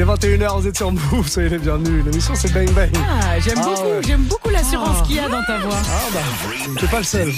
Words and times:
Il 0.00 0.04
est 0.04 0.06
21h, 0.06 0.60
vous 0.62 0.66
êtes 0.66 0.76
sur 0.78 0.90
Move, 0.92 1.28
soyez 1.28 1.50
les 1.50 1.58
bienvenus. 1.58 2.02
L'émission 2.06 2.32
c'est 2.34 2.50
Bang 2.54 2.70
Bang. 2.72 2.88
Ah, 3.06 3.38
j'aime 3.38 3.58
Ah, 3.58 3.64
beaucoup, 3.66 3.82
ouais. 3.82 4.00
j'aime 4.06 4.22
beaucoup 4.22 4.48
l'assurance 4.48 4.96
Ah. 4.98 5.04
qu'il 5.06 5.16
y 5.16 5.18
a 5.18 5.28
dans 5.28 5.42
ta 5.42 5.58
voix. 5.58 5.76
Ah 5.76 6.00
bah, 6.14 6.20
t'es 6.80 6.86
pas 6.86 6.98
le 6.98 7.04
seul. 7.04 7.30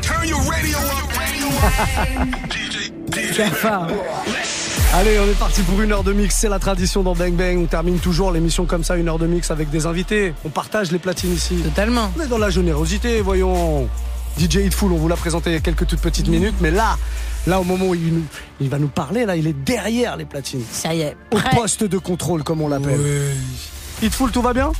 Turn 0.00 0.28
your 0.28 0.38
radio 0.48 0.78
up, 0.78 2.32
Cafard. 3.36 3.88
Allez, 4.94 5.18
on 5.18 5.24
est 5.28 5.38
parti 5.40 5.62
pour 5.62 5.82
une 5.82 5.90
heure 5.92 6.04
de 6.04 6.12
mix, 6.12 6.36
c'est 6.38 6.48
la 6.48 6.60
tradition 6.60 7.02
dans 7.02 7.16
Bang 7.16 7.32
Bang. 7.32 7.58
On 7.58 7.66
termine 7.66 7.98
toujours 7.98 8.30
l'émission 8.30 8.64
comme 8.64 8.84
ça, 8.84 8.96
une 8.96 9.08
heure 9.08 9.18
de 9.18 9.26
mix 9.26 9.50
avec 9.50 9.70
des 9.70 9.84
invités. 9.86 10.32
On 10.44 10.48
partage 10.48 10.92
les 10.92 11.00
platines 11.00 11.34
ici. 11.34 11.56
Totalement. 11.56 12.12
On 12.16 12.22
est 12.22 12.28
dans 12.28 12.38
la 12.38 12.50
générosité, 12.50 13.20
voyons. 13.20 13.88
DJ 14.38 14.56
Hitful, 14.66 14.92
on 14.92 14.96
vous 14.96 15.08
l'a 15.08 15.16
présenté 15.16 15.50
il 15.50 15.54
y 15.54 15.56
a 15.56 15.60
quelques 15.60 15.86
toutes 15.86 16.00
petites 16.00 16.28
minutes, 16.28 16.54
mais 16.60 16.70
là, 16.70 16.96
là 17.46 17.60
au 17.60 17.64
moment 17.64 17.86
où 17.86 17.94
il, 17.94 18.12
nous- 18.14 18.24
il 18.60 18.68
va 18.68 18.78
nous 18.78 18.88
parler, 18.88 19.26
là, 19.26 19.36
il 19.36 19.46
est 19.46 19.52
derrière 19.64 20.16
les 20.16 20.24
platines. 20.24 20.62
Ça 20.70 20.94
y 20.94 21.00
est. 21.00 21.16
Au 21.32 21.38
poste 21.56 21.84
de 21.84 21.98
contrôle, 21.98 22.42
comme 22.44 22.60
on 22.60 22.68
l'appelle. 22.68 23.00
Hitful, 24.02 24.30
tout 24.30 24.42
va 24.42 24.52
bien? 24.52 24.70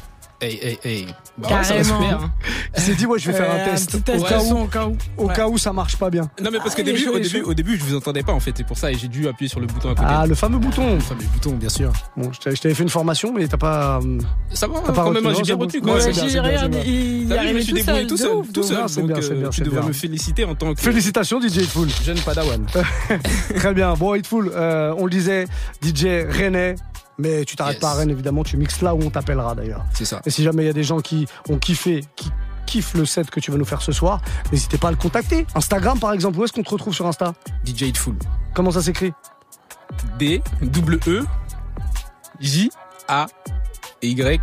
Hey, 0.40 0.54
hey, 0.62 0.78
hey. 0.84 1.06
Bah 1.36 1.48
ouais, 1.48 1.64
ça 1.64 1.74
va 1.74 1.82
Carrément. 1.82 2.00
super, 2.00 2.22
hein. 2.22 2.30
Il 2.76 2.80
s'est 2.82 2.94
dit, 2.94 3.06
ouais, 3.06 3.18
je 3.18 3.30
vais 3.32 3.36
faire 3.36 3.50
Euh, 3.50 3.60
un 3.66 3.70
test. 3.70 3.90
petit 3.90 4.02
test 4.02 4.20
au 4.20 4.24
cas 4.28 4.40
où, 4.40 4.58
au 4.58 4.66
cas 4.66 4.86
où. 4.86 4.96
au 5.16 5.26
Ouais. 5.26 5.34
cas 5.34 5.48
où 5.48 5.58
ça 5.58 5.72
marche 5.72 5.96
pas 5.96 6.10
bien. 6.10 6.30
Non 6.40 6.50
mais 6.52 6.58
parce 6.58 6.74
Ah, 6.76 6.80
est 6.80 6.84
début, 6.84 6.98
chaud, 7.00 7.14
au 7.16 7.18
début, 7.18 7.40
au 7.42 7.54
début, 7.54 7.76
je 7.76 7.82
vous 7.82 7.96
entendais 7.96 8.22
pas 8.22 8.32
en 8.32 8.38
fait. 8.38 8.52
C'est 8.56 8.64
pour 8.64 8.78
ça 8.78 8.92
et 8.92 8.94
j'ai 8.94 9.08
dû 9.08 9.26
appuyer 9.26 9.48
sur 9.48 9.58
le 9.58 9.66
bouton 9.66 9.88
à 9.90 9.94
côté. 9.96 10.06
Ah, 10.08 10.26
le 10.26 10.36
fameux 10.36 10.58
bouton. 10.58 10.94
Le 10.94 11.26
bouton, 11.32 11.54
bien 11.54 11.68
sûr. 11.68 11.92
Bon, 12.16 12.30
je 12.32 12.38
t'avais 12.60 12.74
fait 12.74 12.82
une 12.84 12.88
formation, 12.88 13.32
mais 13.34 13.48
t'as 13.48 13.56
pas. 13.56 13.98
euh, 14.04 14.18
Ça 14.52 14.68
va, 14.68 14.74
T'as 14.78 14.92
pas 14.92 15.02
quand 15.02 15.10
même, 15.10 15.26
retenu, 15.26 15.34
j'ai 15.38 15.42
bien 15.42 15.56
retenu. 15.56 15.80
Ouais, 15.80 15.92
Ouais, 16.04 16.12
bien, 16.12 16.28
j'ai 16.28 16.40
rien, 16.40 16.58
je 16.62 16.66
me 16.68 17.36
arrivait 17.36 17.60
suis 17.62 17.70
tout 17.72 17.76
débrouillé 17.78 17.98
seul. 18.02 18.06
tout 18.06 18.16
tout 18.52 19.00
Donc, 19.08 19.10
euh, 19.18 19.48
Tu 19.50 19.60
devrais 19.62 19.82
me 19.88 19.92
féliciter 19.92 20.44
en 20.44 20.54
tant 20.54 20.72
que 20.72 20.80
Félicitations, 20.80 21.40
DJ 21.40 21.56
Hitful. 21.62 21.88
jeune 22.04 22.20
padawan. 22.20 22.64
Très 23.56 23.74
bien. 23.74 23.94
Bon, 23.94 24.14
Hitful, 24.14 24.52
euh, 24.54 24.94
on 24.98 25.04
le 25.06 25.10
disait, 25.10 25.46
DJ 25.82 26.24
Rennais. 26.30 26.76
Mais 27.18 27.44
tu 27.44 27.56
t'arrêtes 27.56 27.74
Yes. 27.74 27.80
pas 27.80 27.90
à 27.90 27.94
Rennes, 27.94 28.10
évidemment. 28.10 28.44
Tu 28.44 28.56
mixes 28.56 28.80
là 28.80 28.94
où 28.94 29.02
on 29.02 29.10
t'appellera 29.10 29.54
d'ailleurs. 29.54 29.84
C'est 29.92 30.04
ça. 30.04 30.20
Et 30.24 30.30
si 30.30 30.42
jamais 30.44 30.62
il 30.62 30.66
y 30.66 30.70
a 30.70 30.72
des 30.74 30.84
gens 30.84 31.00
qui 31.00 31.26
ont 31.48 31.58
kiffé, 31.58 32.04
qui 32.16 32.30
kiffent 32.66 32.94
le 32.94 33.04
set 33.06 33.30
que 33.30 33.40
tu 33.40 33.50
vas 33.50 33.56
nous 33.56 33.64
faire 33.64 33.82
ce 33.82 33.92
soir, 33.92 34.20
n'hésitez 34.52 34.78
pas 34.78 34.88
à 34.88 34.90
le 34.92 34.96
contacter. 34.96 35.46
Instagram, 35.54 35.98
par 35.98 36.12
exemple, 36.12 36.38
où 36.38 36.44
est-ce 36.44 36.52
qu'on 36.52 36.62
te 36.62 36.70
retrouve 36.70 36.94
sur 36.94 37.06
Insta? 37.06 37.34
DJ 37.64 37.82
Hitful. 37.82 38.14
Comment 38.54 38.70
ça 38.70 38.82
s'écrit? 38.82 39.12
D 40.18 40.42
double 40.62 41.00
E 41.08 41.24
J 42.40 42.70
A 43.08 43.26
Y 44.02 44.40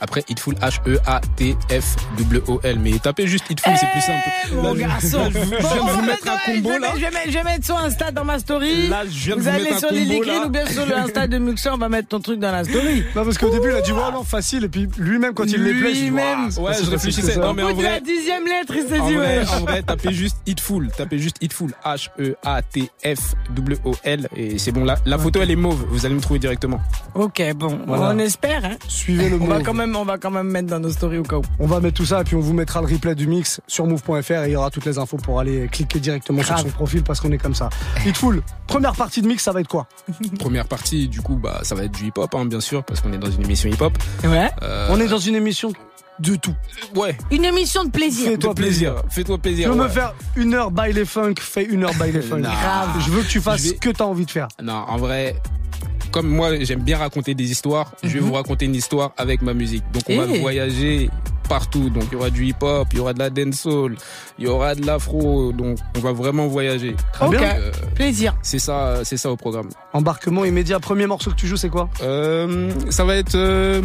après 0.00 0.22
Hitful 0.28 0.54
H 0.56 0.78
E 0.86 0.98
A 1.06 1.20
T 1.36 1.56
F 1.70 1.96
W 2.18 2.42
O 2.48 2.60
L 2.62 2.78
mais 2.78 2.92
tapez 2.98 3.26
juste 3.26 3.44
Hitful 3.50 3.72
c'est 3.78 3.90
plus 3.90 4.00
simple. 4.00 4.22
Eh, 4.50 4.54
Mon 4.54 4.62
Là, 4.62 4.70
je- 4.74 4.80
garçon. 4.80 5.18
là, 5.18 5.28
je, 5.30 5.38
je 5.38 5.44
Bon, 5.44 5.46
viens 5.48 5.58
de 5.74 5.80
on 5.80 5.86
vous 5.86 5.96
va 5.96 6.02
mettre 6.02 6.28
un 6.28 6.38
combo 6.52 6.68
je 6.68 6.74
vais 6.74 6.78
là. 6.80 6.88
Je 6.94 7.00
vais 7.00 7.10
mettre- 7.10 7.26
je 7.28 7.32
vais 7.38 7.44
mettre 7.44 7.66
son 7.66 7.76
Insta 7.76 8.10
dans 8.10 8.24
ma 8.24 8.38
story. 8.38 8.88
Là, 8.88 9.02
je 9.04 9.10
viens 9.10 9.36
de 9.36 9.40
Vous 9.40 9.44
vous 9.44 9.48
allez 9.54 9.74
sur 9.78 9.88
combo 9.88 10.22
là. 10.24 10.46
ou 10.46 10.48
bien 10.50 10.66
sur 10.66 10.86
le 10.86 10.96
Insta 10.96 11.26
de 11.26 11.38
Muxa, 11.38 11.74
on 11.74 11.78
va 11.78 11.88
mettre 11.88 12.08
ton 12.08 12.20
truc 12.20 12.38
dans 12.40 12.52
la 12.52 12.64
story. 12.64 13.04
Non, 13.14 13.24
parce 13.24 13.38
qu'au 13.38 13.50
début, 13.50 13.68
il 13.70 13.76
a 13.76 13.80
dit, 13.80 13.92
ouais, 13.92 14.10
non, 14.12 14.24
facile. 14.24 14.64
Et 14.64 14.68
puis 14.68 14.88
lui-même, 14.98 15.34
quand 15.34 15.44
il 15.44 15.62
les 15.62 15.72
Lui-même. 15.72 16.44
Ouah, 16.44 16.50
c'est 16.50 16.60
Ouais, 16.60 16.72
je 16.84 16.90
réfléchissais. 16.90 17.36
Non, 17.36 17.52
mais 17.54 17.62
en 17.62 17.72
de 17.72 17.82
la 17.82 17.90
vrai, 17.90 18.00
dixième 18.00 18.44
lettre, 18.46 18.72
il 18.74 18.82
s'est 18.82 19.00
dit, 19.00 19.14
vrai, 19.14 19.38
ouais. 19.38 19.44
en 19.48 19.60
vrai, 19.60 19.82
tapez 19.82 20.12
juste 20.12 20.36
Hitful, 20.46 20.90
tapez 20.96 21.18
juste 21.18 21.36
Hitful, 21.40 21.70
H 21.84 22.08
E 22.18 22.34
A 22.44 22.62
T 22.62 22.90
F 23.04 23.34
W 23.54 23.76
O 23.84 23.94
L 24.04 24.28
et 24.36 24.58
c'est 24.58 24.72
bon 24.72 24.84
là. 24.84 24.96
La 25.06 25.18
photo 25.18 25.40
elle 25.42 25.50
est 25.50 25.56
mauve, 25.56 25.84
vous 25.88 26.04
allez 26.06 26.14
me 26.14 26.20
trouver 26.20 26.38
directement. 26.40 26.80
Ok, 27.14 27.42
bon, 27.54 27.78
on 27.88 28.18
espère. 28.18 28.64
Hein. 28.64 28.76
Suivez 28.88 29.28
le 29.28 29.38
quand 29.38 29.74
même, 29.86 29.96
on 29.96 30.04
va 30.04 30.18
quand 30.18 30.30
même 30.30 30.48
mettre 30.48 30.68
dans 30.68 30.80
nos 30.80 30.90
stories 30.90 31.18
au 31.18 31.22
cas 31.22 31.36
où. 31.36 31.42
On 31.58 31.66
va 31.66 31.80
mettre 31.80 31.96
tout 31.96 32.06
ça 32.06 32.20
et 32.20 32.24
puis 32.24 32.36
on 32.36 32.40
vous 32.40 32.52
mettra 32.54 32.80
le 32.80 32.86
replay 32.86 33.14
du 33.14 33.26
mix 33.26 33.60
sur 33.66 33.86
move.fr 33.86 34.30
et 34.30 34.48
il 34.48 34.52
y 34.52 34.56
aura 34.56 34.70
toutes 34.70 34.84
les 34.84 34.98
infos 34.98 35.16
pour 35.16 35.40
aller 35.40 35.68
cliquer 35.70 36.00
directement 36.00 36.40
Grave. 36.40 36.58
sur 36.58 36.66
son 36.68 36.72
profil 36.72 37.02
parce 37.02 37.20
qu'on 37.20 37.32
est 37.32 37.38
comme 37.38 37.54
ça. 37.54 37.68
Hitful, 38.06 38.42
première 38.66 38.94
partie 38.94 39.22
de 39.22 39.26
mix, 39.28 39.42
ça 39.42 39.52
va 39.52 39.60
être 39.60 39.68
quoi? 39.68 39.86
Première 40.38 40.66
partie, 40.66 41.08
du 41.08 41.20
coup, 41.22 41.36
bah 41.36 41.60
ça 41.62 41.74
va 41.74 41.84
être 41.84 41.92
du 41.92 42.06
hip 42.06 42.12
hop, 42.16 42.34
hein, 42.34 42.44
bien 42.46 42.60
sûr, 42.60 42.82
parce 42.84 43.00
qu'on 43.00 43.12
est 43.12 43.18
dans 43.18 43.30
une 43.30 43.42
émission 43.42 43.68
hip 43.70 43.80
hop. 43.80 43.96
Ouais. 44.24 44.50
Euh, 44.62 44.88
On 44.90 45.00
est 45.00 45.08
dans 45.08 45.18
une 45.18 45.34
émission 45.36 45.72
de 46.20 46.36
tout. 46.36 46.54
ouais, 46.94 47.16
Une 47.32 47.44
émission 47.44 47.84
de 47.84 47.90
plaisir. 47.90 48.30
Fais-toi 48.30 48.54
plaisir. 48.54 48.94
Fais-toi 49.10 49.36
plaisir. 49.38 49.72
veux 49.72 49.82
me 49.82 49.88
faire 49.88 50.14
une 50.36 50.54
heure 50.54 50.70
by 50.70 50.92
les 50.92 51.04
funk, 51.04 51.34
fais 51.40 51.64
une 51.64 51.82
heure 51.84 51.94
by 52.00 52.12
les 52.12 52.22
funk. 52.28 52.38
Non. 52.38 52.50
Je 53.04 53.10
veux 53.10 53.22
que 53.22 53.28
tu 53.28 53.40
fasses 53.40 53.62
Je 53.62 53.68
vais- 53.70 53.74
ce 53.74 53.80
que 53.80 53.90
t'as 53.90 54.04
envie 54.04 54.24
de 54.24 54.30
faire. 54.30 54.46
Non, 54.62 54.74
en 54.86 54.96
vrai, 54.96 55.36
comme 56.14 56.28
moi 56.28 56.48
j'aime 56.60 56.80
bien 56.82 56.96
raconter 56.98 57.34
des 57.34 57.50
histoires, 57.50 57.90
je 58.04 58.08
vais 58.10 58.20
Mhm. 58.20 58.26
vous 58.26 58.32
raconter 58.34 58.66
une 58.66 58.76
histoire 58.76 59.10
avec 59.16 59.42
ma 59.42 59.52
musique. 59.52 59.82
Donc 59.92 60.04
on 60.08 60.16
va 60.16 60.26
Eh. 60.32 60.38
voyager 60.38 61.10
partout. 61.48 61.90
Donc 61.90 62.04
il 62.10 62.12
y 62.12 62.16
aura 62.16 62.30
du 62.30 62.46
hip 62.46 62.54
hop, 62.62 62.86
il 62.92 62.98
y 62.98 63.00
aura 63.00 63.12
de 63.14 63.18
la 63.18 63.30
dancehall, 63.30 63.96
il 64.38 64.44
y 64.44 64.46
aura 64.46 64.76
de 64.76 64.86
l'afro. 64.86 65.50
Donc 65.50 65.76
on 65.96 66.00
va 66.00 66.12
vraiment 66.12 66.46
voyager. 66.46 66.94
Très 67.12 67.28
bien. 67.30 67.42
Euh, 67.42 67.72
Plaisir. 67.96 68.36
c'est 68.42 68.60
ça, 68.60 69.00
c'est 69.02 69.16
ça 69.16 69.28
au 69.32 69.36
programme. 69.36 69.68
Embarquement 69.92 70.44
immédiat, 70.44 70.78
premier 70.78 71.08
morceau 71.08 71.30
que 71.32 71.36
tu 71.36 71.48
joues, 71.48 71.56
c'est 71.56 71.68
quoi? 71.68 71.90
Euh, 72.00 72.70
ça 72.90 73.04
va 73.04 73.16
être 73.16 73.34
euh, 73.34 73.82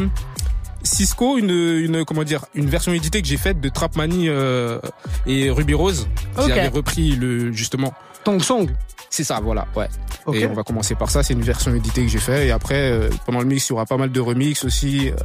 Cisco, 0.83 1.37
une, 1.39 1.49
une 1.49 2.05
comment 2.05 2.23
dire, 2.23 2.45
une 2.53 2.67
version 2.69 2.93
éditée 2.93 3.23
que 3.23 3.27
j'ai 3.27 3.37
faite 3.37 3.59
de 3.59 3.69
Trap 3.69 3.95
Money 3.97 4.25
euh, 4.29 4.79
et 5.25 5.49
Ruby 5.49 5.73
Rose, 5.73 6.07
qui 6.35 6.43
Ok. 6.45 6.51
avait 6.51 6.67
repris 6.67 7.15
le 7.15 7.51
justement. 7.51 7.91
Tong 8.23 8.39
Song. 8.41 8.69
C'est 9.09 9.23
ça, 9.23 9.39
voilà, 9.43 9.65
ouais. 9.75 9.87
Ok. 10.25 10.35
Et 10.35 10.45
on 10.45 10.53
va 10.53 10.63
commencer 10.63 10.93
par 10.95 11.09
ça. 11.09 11.23
C'est 11.23 11.33
une 11.33 11.41
version 11.41 11.73
éditée 11.73 12.03
que 12.03 12.07
j'ai 12.09 12.19
fait. 12.19 12.47
Et 12.47 12.51
après, 12.51 12.91
euh, 12.91 13.09
pendant 13.25 13.39
le 13.39 13.45
mix, 13.45 13.67
il 13.67 13.71
y 13.71 13.73
aura 13.73 13.85
pas 13.85 13.97
mal 13.97 14.11
de 14.11 14.19
remix 14.19 14.63
aussi, 14.63 15.09
euh, 15.09 15.15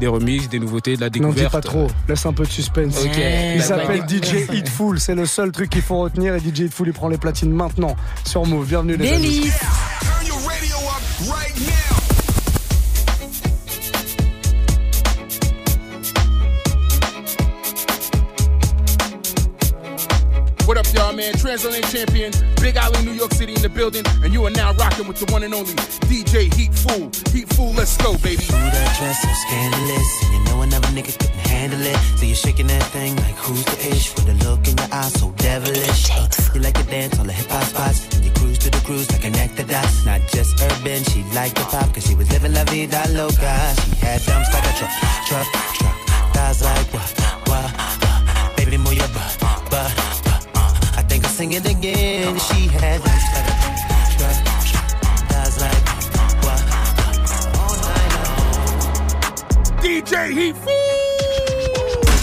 des 0.00 0.06
remix, 0.06 0.48
des 0.48 0.58
nouveautés, 0.58 0.96
de 0.96 1.00
la 1.00 1.06
N'en 1.08 1.12
découverte. 1.12 1.38
dis 1.38 1.52
pas 1.52 1.60
trop, 1.60 1.86
laisse 2.08 2.24
un 2.24 2.32
peu 2.32 2.44
de 2.44 2.50
suspense. 2.50 2.96
Ok. 3.04 3.18
Il 3.54 3.62
s'appelle 3.62 4.04
DJ 4.08 4.50
Hitful, 4.52 4.98
c'est 4.98 5.14
le 5.14 5.26
seul 5.26 5.52
truc 5.52 5.70
qu'il 5.70 5.82
faut 5.82 5.98
retenir 5.98 6.34
et 6.34 6.40
DJ 6.40 6.60
Hitful 6.60 6.86
il 6.88 6.92
prend 6.92 7.08
les 7.08 7.18
platines 7.18 7.52
maintenant 7.52 7.94
sur 8.24 8.46
Move. 8.46 8.66
Bienvenue 8.66 8.96
les 8.96 9.12
amis. 9.12 9.22
Délice. 9.22 9.54
Man? 21.26 21.38
Transatlantic 21.38 21.90
champion, 21.90 22.32
Big 22.60 22.76
Island, 22.76 23.04
New 23.04 23.12
York 23.12 23.32
City 23.32 23.54
in 23.54 23.62
the 23.62 23.68
building, 23.68 24.04
and 24.22 24.32
you 24.32 24.44
are 24.46 24.50
now 24.50 24.72
rocking 24.74 25.08
with 25.08 25.18
the 25.18 25.30
one 25.32 25.42
and 25.42 25.54
only 25.54 25.74
DJ 26.06 26.48
HeatFool. 26.50 27.10
Heat 27.32 27.48
Fool, 27.54 27.72
let's 27.72 27.96
go, 27.96 28.16
baby. 28.18 28.42
Ooh, 28.44 28.70
that 28.70 28.96
dress 28.98 29.22
so 29.22 29.30
scandalous. 29.46 30.08
And 30.24 30.32
you 30.34 30.40
know 30.44 30.62
another 30.62 30.88
nigga 30.88 31.18
couldn't 31.18 31.46
handle 31.50 31.80
it. 31.80 31.96
So 32.18 32.26
you're 32.26 32.36
shaking 32.36 32.66
that 32.68 32.82
thing 32.94 33.16
like 33.16 33.34
who's 33.36 33.64
the 33.64 33.78
ish? 33.90 34.14
With 34.14 34.28
a 34.28 34.36
look 34.44 34.66
in 34.68 34.76
your 34.76 34.88
eyes 34.92 35.12
so 35.14 35.30
devilish. 35.36 36.10
Uh, 36.10 36.28
you 36.54 36.60
like 36.60 36.74
to 36.74 36.84
dance 36.84 37.18
on 37.18 37.26
the 37.26 37.32
hip 37.32 37.48
hop 37.48 37.64
spots. 37.64 38.14
And 38.14 38.24
you 38.24 38.32
cruise 38.32 38.58
to 38.58 38.70
the 38.70 38.82
cruise 38.84 39.10
like 39.10 39.22
connect 39.22 39.56
the 39.56 39.64
dots. 39.64 40.04
Not 40.06 40.20
just 40.28 40.60
urban, 40.62 41.02
she 41.04 41.22
liked 41.34 41.56
the 41.56 41.64
pop. 41.64 41.92
Cause 41.94 42.06
she 42.06 42.14
was 42.14 42.30
living 42.30 42.54
la 42.54 42.64
vida 42.64 43.02
loca. 43.10 43.74
She 43.82 43.96
had 44.04 44.22
dumps 44.26 44.52
like 44.52 44.64
a 44.64 44.72
truck, 44.78 44.94
truck, 45.26 45.46
truck. 45.74 45.96
Thighs 46.34 46.62
like 46.62 46.92
what, 46.92 47.10
what, 47.48 47.70
what. 47.74 48.56
Baby, 48.56 48.78
move 48.78 48.94
your 48.94 49.08
butt, 49.08 49.55
sing 51.36 51.52
it 51.52 51.68
again. 51.68 52.32
She 52.48 52.66
had 52.80 53.04
dumps 53.04 53.28
like 53.36 53.44
a 53.44 53.56
truck, 54.16 54.38
truck. 54.64 54.88
Thighs 55.28 55.56
like 55.60 55.84
what, 56.40 56.62
all 57.60 57.76
night 57.76 58.12
long. 58.16 58.56
DJ 59.84 60.32
HeatFool. 60.32 60.88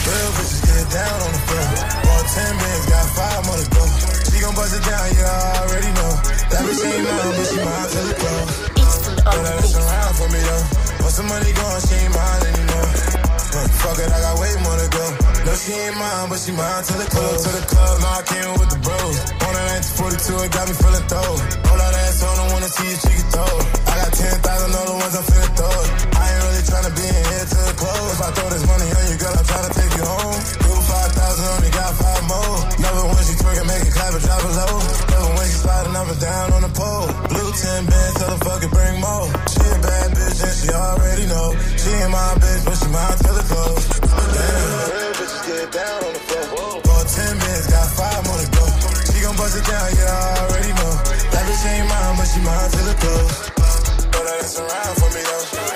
Real 0.10 0.30
bitches 0.34 0.62
get 0.66 0.86
down 0.98 1.18
on 1.22 1.30
the 1.30 1.42
floor. 1.46 1.70
Bought 2.10 2.26
10 2.26 2.58
bands, 2.58 2.86
got 2.90 3.06
five 3.14 3.42
more 3.46 3.60
to 3.62 3.68
go. 3.70 3.86
She 4.34 4.42
gon' 4.42 4.56
bust 4.58 4.74
it 4.74 4.82
down, 4.82 5.06
yeah, 5.14 5.30
I 5.30 5.62
already 5.62 5.92
know. 5.94 6.12
That 6.50 6.62
bitch 6.66 6.82
ain't 6.82 7.06
mine, 7.06 7.34
but 7.38 7.46
she 7.54 7.60
mine 7.62 7.90
till 7.94 8.10
it 8.10 8.18
close. 8.18 8.50
Know 9.30 9.42
that 9.46 9.56
that's 9.62 9.78
around 9.78 10.14
for 10.18 10.28
me 10.34 10.42
though. 10.42 10.66
Once 11.06 11.18
the 11.18 11.24
money 11.30 11.54
gone, 11.54 11.82
she 11.86 11.94
ain't 12.02 12.14
mine 12.18 12.42
anymore. 12.50 12.73
Fuck 13.84 14.00
it, 14.00 14.08
I 14.08 14.20
got 14.24 14.40
way 14.40 14.48
more 14.64 14.80
to 14.80 14.88
go. 14.96 15.06
No, 15.44 15.52
she 15.60 15.76
ain't 15.76 16.00
mine, 16.00 16.32
but 16.32 16.40
she 16.40 16.56
mine 16.56 16.84
till 16.88 17.04
it 17.04 17.12
close. 17.12 17.44
To 17.44 17.52
the 17.52 17.64
club, 17.68 18.00
now 18.00 18.16
I 18.16 18.24
came 18.24 18.52
with 18.56 18.72
the 18.72 18.80
bros. 18.80 19.18
On 19.44 19.52
that 19.52 19.84
42, 19.84 20.40
it 20.40 20.52
got 20.56 20.66
me 20.72 20.76
feeling 20.80 21.06
throw. 21.12 21.32
Hold 21.68 21.80
that 21.84 21.92
ass 21.92 22.24
on, 22.24 22.32
I 22.32 22.46
wanna 22.56 22.72
see 22.72 22.88
if 22.96 23.00
she 23.04 23.12
can 23.12 23.28
throw. 23.28 23.54
I 23.92 23.94
got 24.00 24.12
10,000 24.16 24.72
other 24.72 24.96
ones 24.96 25.14
I'm 25.20 25.26
finna 25.28 25.52
throw. 25.60 25.78
I 26.16 26.24
ain't 26.32 26.44
really 26.48 26.64
tryna 26.64 26.92
be 26.96 27.04
in 27.12 27.24
here 27.28 27.44
till 27.44 27.66
the 27.68 27.76
close. 27.76 28.08
If 28.16 28.22
I 28.24 28.30
throw 28.32 28.48
this 28.56 28.66
money 28.72 28.88
on 28.88 29.04
you, 29.12 29.18
girl, 29.20 29.36
I'm 29.36 29.48
tryna 29.52 29.72
take 29.76 29.94
you 30.00 30.06
home. 30.08 30.63
Do 31.44 31.50
5,000, 31.50 31.60
only 31.60 31.72
got 31.76 31.92
five 32.00 32.24
more. 32.24 32.56
Never 32.80 33.04
when 33.12 33.24
she 33.28 33.36
twerking, 33.36 33.68
make 33.68 33.84
it 33.84 33.92
clap 33.92 34.14
and 34.16 34.24
drop 34.24 34.40
it 34.48 34.54
low. 34.64 34.76
Never 35.12 35.30
when 35.36 35.48
she 35.52 35.58
sliding 35.60 35.96
up 35.96 36.08
and 36.08 36.22
down 36.24 36.48
on 36.56 36.62
the 36.64 36.72
pole. 36.72 37.08
Blue 37.28 37.52
10 37.52 37.84
bands, 37.84 38.14
tell 38.16 38.32
her 38.32 38.42
fucking 38.48 38.72
bring 38.72 38.96
more. 39.04 39.28
She 39.52 39.64
a 39.68 39.76
bad 39.84 40.08
bitch 40.16 40.40
and 40.40 40.56
she 40.56 40.70
already 40.72 41.26
know. 41.28 41.48
She 41.76 41.90
ain't 42.00 42.12
my 42.16 42.32
bitch, 42.40 42.64
but 42.64 42.76
she 42.80 42.88
mine 42.96 43.18
till 43.20 43.36
it 43.36 43.48
close. 43.52 43.84
Damn, 44.08 44.72
real 44.88 45.14
bitches 45.20 45.44
get 45.44 45.68
down 45.76 46.00
on 46.08 46.14
the 46.16 46.24
floor. 46.32 46.72
Bought 46.80 47.08
10 47.12 47.36
bands, 47.44 47.68
got 47.68 47.88
five 47.92 48.22
more 48.24 48.40
to 48.40 48.48
go. 48.48 48.66
She 49.12 49.18
gon' 49.20 49.36
bust 49.36 49.56
it 49.60 49.66
down, 49.68 49.88
yeah, 50.00 50.16
I 50.16 50.32
already 50.48 50.72
know. 50.80 50.94
That 51.28 51.44
bitch 51.44 51.64
ain't 51.68 51.88
mine, 51.92 52.14
but 52.16 52.28
she 52.32 52.40
mine 52.40 52.70
till 52.72 52.88
it 52.88 53.00
close. 53.04 53.36
Know 54.16 54.22
that 54.24 54.38
it's 54.40 54.56
around 54.64 54.96
for 54.96 55.10
me 55.12 55.22
though. 55.28 55.73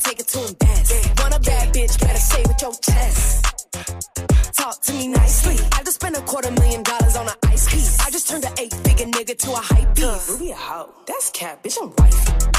take 0.00 0.20
it 0.20 0.28
to 0.28 0.38
him 0.38 0.54
dance. 0.58 0.92
Want 1.20 1.34
a 1.34 1.40
bad 1.40 1.74
bitch, 1.74 2.00
better 2.00 2.18
say 2.18 2.42
with 2.42 2.60
your 2.62 2.72
chest. 2.74 3.46
Talk 4.56 4.80
to 4.82 4.92
me 4.92 5.08
nicely. 5.08 5.56
I 5.72 5.82
just 5.82 6.00
spent 6.00 6.16
a 6.16 6.20
quarter 6.22 6.50
million 6.50 6.82
dollars 6.82 7.16
on 7.16 7.28
an 7.28 7.34
ice 7.46 7.68
piece. 7.70 7.98
I 8.00 8.10
just 8.10 8.28
turned 8.28 8.44
an 8.44 8.52
eight 8.58 8.74
figure 8.74 9.06
nigga 9.06 9.36
to 9.36 9.52
a 9.52 9.56
hype 9.56 9.94
beast. 9.94 10.30
Ruby 10.30 10.50
a 10.50 10.54
hoe. 10.56 10.90
That's 11.06 11.30
cat, 11.30 11.62
bitch. 11.62 11.76
I'm 11.80 11.92
wife. 11.96 12.49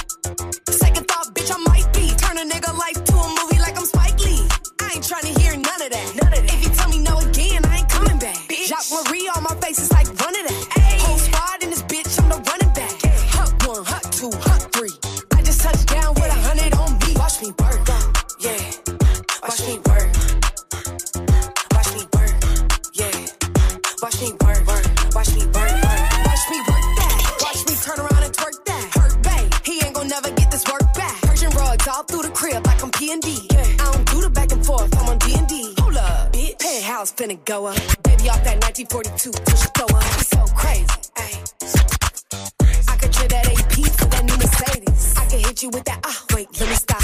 Penthouse 37.11 37.15
finna 37.15 37.45
go 37.45 37.67
up. 37.67 37.75
Baby 38.03 38.29
off 38.29 38.43
that 38.43 38.59
1942, 38.61 39.31
push 39.31 39.65
it 39.65 39.71
throw 39.75 39.85
up. 39.97 40.03
It's 40.19 40.27
so 40.29 40.43
crazy, 40.55 40.85
ayy. 41.15 42.89
I 42.89 42.95
could 42.97 43.13
trade 43.13 43.31
that 43.31 43.47
AP 43.47 43.91
for 43.97 44.05
that 44.05 44.23
new 44.25 44.37
Mercedes. 44.37 45.13
I 45.17 45.25
can 45.25 45.39
hit 45.39 45.63
you 45.63 45.69
with 45.69 45.83
that. 45.85 45.99
Ah, 46.03 46.25
wait, 46.33 46.47
let 46.59 46.69
me 46.69 46.75
stop. 46.75 47.03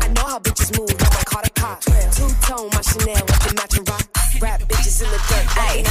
I 0.00 0.08
know 0.08 0.26
how 0.26 0.38
bitches 0.38 0.76
move. 0.78 0.90
I 1.00 1.24
call 1.24 1.42
the 1.42 1.50
cops. 1.50 1.86
Two 2.16 2.28
Bitches 4.96 5.04
in 5.04 5.12
the 5.12 5.20
dirt. 5.28 5.44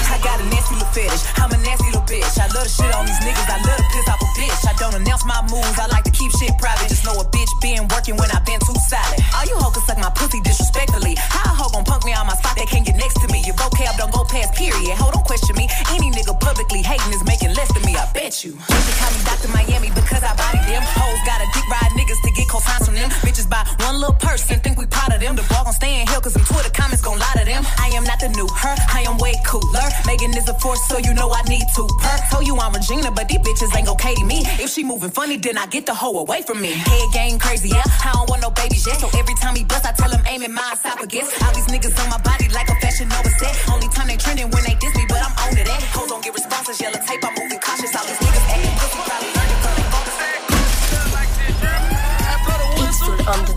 I 0.10 0.18
got 0.24 0.42
a 0.42 0.46
nasty 0.50 0.74
little 0.74 0.90
fetish. 0.90 1.22
I'm 1.38 1.52
a 1.54 1.58
nasty 1.62 1.86
little 1.94 2.02
bitch. 2.10 2.26
I 2.42 2.50
love 2.58 2.66
to 2.66 2.74
shit 2.74 2.90
on 2.96 3.06
these 3.06 3.22
niggas. 3.22 3.46
I 3.46 3.62
love 3.62 3.78
to 3.78 3.88
piss 3.94 4.08
off 4.10 4.22
a 4.22 4.30
bitch. 4.34 4.62
I 4.66 4.74
don't 4.82 4.96
announce 4.96 5.26
my 5.26 5.42
moves. 5.46 5.78
I 5.78 5.86
like 5.94 6.06
to 6.06 6.12
keep 6.12 6.32
shit 6.34 6.58
private. 6.58 6.90
Just 6.90 7.06
know 7.06 7.14
a 7.14 7.26
bitch 7.26 7.52
been 7.62 7.86
working 7.94 8.18
when 8.18 8.32
I 8.34 8.40
been 8.42 8.60
too 8.66 8.74
solid. 8.90 9.22
All 9.38 9.46
you 9.46 9.58
hoes 9.62 9.78
can 9.78 9.84
suck 9.86 10.00
my 10.02 10.10
pussy 10.10 10.42
disrespectfully. 10.42 11.16
How 11.18 11.46
a 11.46 11.54
hoe 11.54 11.70
gon' 11.70 11.86
punk 11.86 12.06
me 12.06 12.14
on 12.18 12.26
my 12.26 12.34
spot? 12.34 12.58
They 12.58 12.66
can't 12.66 12.86
get 12.86 12.98
next 12.98 13.22
to 13.22 13.28
me. 13.30 13.46
Your 13.46 13.54
vocab 13.62 13.94
don't 13.98 14.14
go 14.14 14.26
past 14.26 14.58
period. 14.58 14.98
Ho, 14.98 15.12
don't 15.14 15.26
question 15.26 15.54
me. 15.54 15.70
Any 15.94 16.10
nigga 16.10 16.34
publicly 16.42 16.82
hating 16.82 17.14
is 17.14 17.22
making 17.30 17.54
less 17.54 17.70
than 17.74 17.86
me. 17.86 17.94
I 17.94 18.10
bet 18.14 18.42
you. 18.42 18.58
Bitches 18.58 18.98
call 18.98 19.12
me 19.14 19.22
Dr. 19.22 19.50
Miami 19.54 19.94
because 19.94 20.26
I 20.26 20.34
body 20.34 20.66
them. 20.66 20.82
Hoes 20.82 21.22
got 21.30 21.46
a 21.46 21.48
dick 21.54 21.68
ride 21.70 21.94
niggas 21.94 22.22
to 22.26 22.32
get 22.34 22.50
cosigns 22.50 22.90
from 22.90 22.96
them. 22.98 23.10
Bitches 23.22 23.46
buy 23.46 23.62
one 23.86 24.02
little 24.02 24.18
purse 24.18 24.50
and 24.50 24.62
think 24.66 24.82
we 24.82 24.90
proud 24.90 25.14
of 25.14 25.22
them. 25.22 25.38
The 25.38 25.46
ball 25.46 25.70
gon' 25.70 25.78
stay 25.78 26.02
in 26.02 26.08
hell 26.08 26.22
cause 26.22 26.34
them 26.34 26.46
Twitter 26.46 26.74
comments 26.74 27.06
gon' 27.06 27.20
lie 27.22 27.38
to 27.38 27.46
them. 27.46 27.62
I 27.78 27.94
am 27.94 28.04
not 28.04 28.18
the 28.18 28.30
new 28.34 28.48
her. 28.50 28.76
I 28.96 29.02
am 29.12 29.18
way 29.18 29.36
cooler. 29.44 29.88
Megan 30.08 30.32
is 30.40 30.48
a 30.48 30.56
force, 30.64 30.80
so 30.88 30.98
you 30.98 31.14
know 31.14 31.28
I 31.28 31.44
need 31.52 31.68
to 31.76 31.84
her. 31.84 32.18
Told 32.32 32.48
you 32.48 32.56
I'm 32.56 32.72
Regina, 32.72 33.12
but 33.12 33.28
these 33.28 33.44
bitches 33.44 33.76
ain't 33.76 33.88
gon' 33.88 33.98
Katie 33.98 34.24
me. 34.24 34.40
If 34.64 34.72
she 34.72 34.84
moving 34.84 35.12
funny, 35.12 35.36
then 35.36 35.58
I 35.58 35.68
get 35.68 35.86
the 35.86 35.94
hoe 35.94 36.18
away 36.18 36.42
from 36.44 36.62
me. 36.62 36.72
Head 36.72 37.12
game 37.12 37.38
crazy, 37.38 37.70
yeah. 37.76 37.84
I 37.84 38.14
don't 38.16 38.30
want 38.30 38.42
no 38.42 38.52
babies 38.52 38.88
yet. 38.88 38.98
So 39.04 39.10
every 39.20 39.36
time 39.36 39.56
he 39.56 39.66
bust, 39.66 39.86
I 39.86 39.92
tell 39.92 40.10
him 40.10 40.24
aim 40.32 40.44
in 40.44 40.54
my 40.54 40.72
esophagus. 40.74 41.28
All 41.44 41.54
these 41.54 41.68
niggas 41.68 41.92
on 42.02 42.10
my 42.10 42.22
body 42.24 42.48
like 42.56 42.70
a 42.70 42.76
fashion 42.80 43.10
Nova 43.10 43.30
set. 43.36 43.52
Only 43.68 43.90
time 43.90 44.08
they 44.08 44.16
trending 44.16 44.50
when 44.50 44.64
they 44.64 44.76
diss 44.80 44.96
me, 44.96 45.04
but 45.10 45.20
I'm 45.20 45.36
on 45.44 45.52
to 45.60 45.64
that. 45.68 45.82
Eh. 45.84 45.92
Hoes 45.92 46.08
don't 46.08 46.24
get 46.24 46.34
responses, 46.34 46.80
yellow 46.80 47.00
tape, 47.04 47.20
I'm 47.28 47.36
moving 47.36 47.60
cautious. 47.60 47.92
All 48.00 48.08
these 48.08 48.20
niggas 48.24 48.48
acting 48.48 48.76
pussy, 48.80 49.00
probably 49.04 49.28
learning 49.36 49.60
from 49.60 49.76
their 49.76 49.92
phone. 49.92 50.06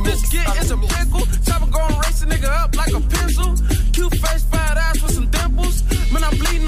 This 0.03 0.23
get 0.33 0.51
is 0.59 0.71
a 0.73 0.77
pickle. 0.77 1.23
Chopper 1.47 1.71
gon' 1.71 1.95
race 2.03 2.23
a 2.23 2.27
nigga 2.27 2.51
up 2.51 2.75
like 2.75 2.91
a 2.91 3.01
pencil. 3.01 3.55
Cute 3.93 4.15
face, 4.19 4.45
fat 4.51 4.68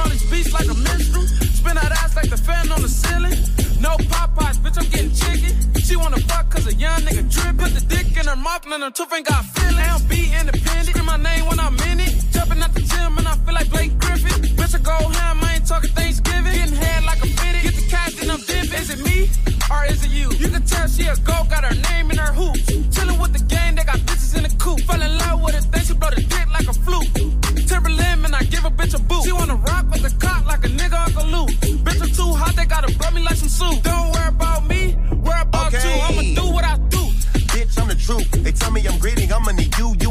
on 0.00 0.08
these 0.11 0.25
beats 0.31 0.52
like 0.52 0.69
a 0.69 0.75
minstrel. 0.75 1.26
Spin 1.58 1.75
that 1.76 1.93
ass 2.02 2.17
like 2.17 2.31
the 2.31 2.37
fan 2.37 2.73
on 2.73 2.81
the 2.82 2.88
ceiling. 2.88 3.37
No 3.81 3.97
Popeyes, 4.12 4.58
bitch, 4.64 4.79
I'm 4.81 4.88
getting 4.91 5.12
chicken. 5.12 5.52
She 5.82 5.97
wanna 5.97 6.20
fuck 6.31 6.50
cause 6.50 6.67
a 6.67 6.75
young 6.75 7.00
nigga 7.06 7.25
drip. 7.31 7.56
Put 7.58 7.73
the 7.75 7.85
dick 7.93 8.17
in 8.17 8.26
her 8.26 8.37
mouth 8.37 8.64
and 8.67 8.82
her 8.82 8.91
tooth 8.91 9.12
ain't 9.12 9.26
got 9.26 9.44
feeling. 9.55 9.85
I'm 9.94 10.02
be 10.08 10.32
independent. 10.32 10.88
Scream 10.88 11.06
my 11.06 11.17
name 11.17 11.47
when 11.47 11.61
I'm 11.61 11.76
in 11.91 12.00
it. 12.00 12.12
Jumping 12.32 12.61
at 12.62 12.73
the 12.75 12.81
gym 12.81 13.19
and 13.19 13.29
I 13.29 13.35
feel 13.44 13.55
like 13.55 13.70
Blake 13.70 13.99
Griffin. 13.99 14.38
Bitch, 14.56 14.75
I 14.75 14.81
go 14.81 14.97
ham, 15.08 15.41
I 15.43 15.55
ain't 15.55 15.67
talking 15.67 15.91
Thanksgiving. 15.91 16.53
Getting 16.53 16.76
head 16.76 17.05
like 17.05 17.20
a 17.25 17.29
fitted. 17.29 17.62
Get 17.62 17.75
the 17.75 17.87
cash, 17.88 18.14
then 18.14 18.31
I'm 18.31 18.41
dipping. 18.41 18.81
Is 18.81 18.91
it 18.91 19.00
me 19.05 19.29
or 19.70 19.85
is 19.87 20.05
it 20.05 20.11
you? 20.11 20.31
You 20.43 20.49
can 20.49 20.64
tell 20.64 20.87
she 20.88 21.06
a 21.06 21.17
go, 21.17 21.37
got 21.53 21.64
her 21.64 21.76
name 21.91 22.11
in 22.11 22.19
her 22.19 22.32
hoops. 22.32 22.67
Chillin' 22.94 23.20
with 23.20 23.32
the 23.32 23.44
gang, 23.44 23.75
they 23.75 23.85
got 23.85 23.99
bitches 24.08 24.37
in 24.37 24.43
the 24.44 24.55
coop. 24.56 24.81
Fell 24.88 25.03
in 25.03 25.19
love 25.19 25.43
with 25.43 25.55
it, 25.58 25.64
bitch 28.81 28.94
a 28.94 29.03
boot. 29.03 29.25
She 29.25 29.32
wanna 29.32 29.56
rock 29.56 29.85
with 29.91 30.03
the 30.03 30.27
cock 30.27 30.47
like 30.47 30.65
a 30.65 30.69
nigga 30.69 31.06
Uncle 31.06 31.27
Luke. 31.27 31.50
Bitch, 31.85 32.00
I'm 32.03 32.11
too 32.11 32.32
hot, 32.32 32.56
they 32.56 32.65
gotta 32.65 32.93
rub 32.99 33.15
me 33.15 33.23
like 33.23 33.37
some 33.37 33.49
soup. 33.49 33.82
Don't 33.82 34.12
worry 34.12 34.29
about 34.29 34.67
me, 34.67 34.97
worry 35.12 35.41
about 35.43 35.75
Okay. 35.75 35.85
you. 35.85 36.00
I'ma 36.03 36.23
do 36.41 36.53
what 36.53 36.65
I 36.65 36.77
do. 36.88 37.03
Bitch, 37.53 37.79
I'm 37.81 37.88
the 37.88 37.94
truth. 37.94 38.31
They 38.44 38.53
tell 38.53 38.71
me 38.71 38.87
I'm 38.87 38.99
greedy, 38.99 39.31
I'ma 39.31 39.53
need 39.53 39.77
you, 39.79 39.94
you 40.00 40.09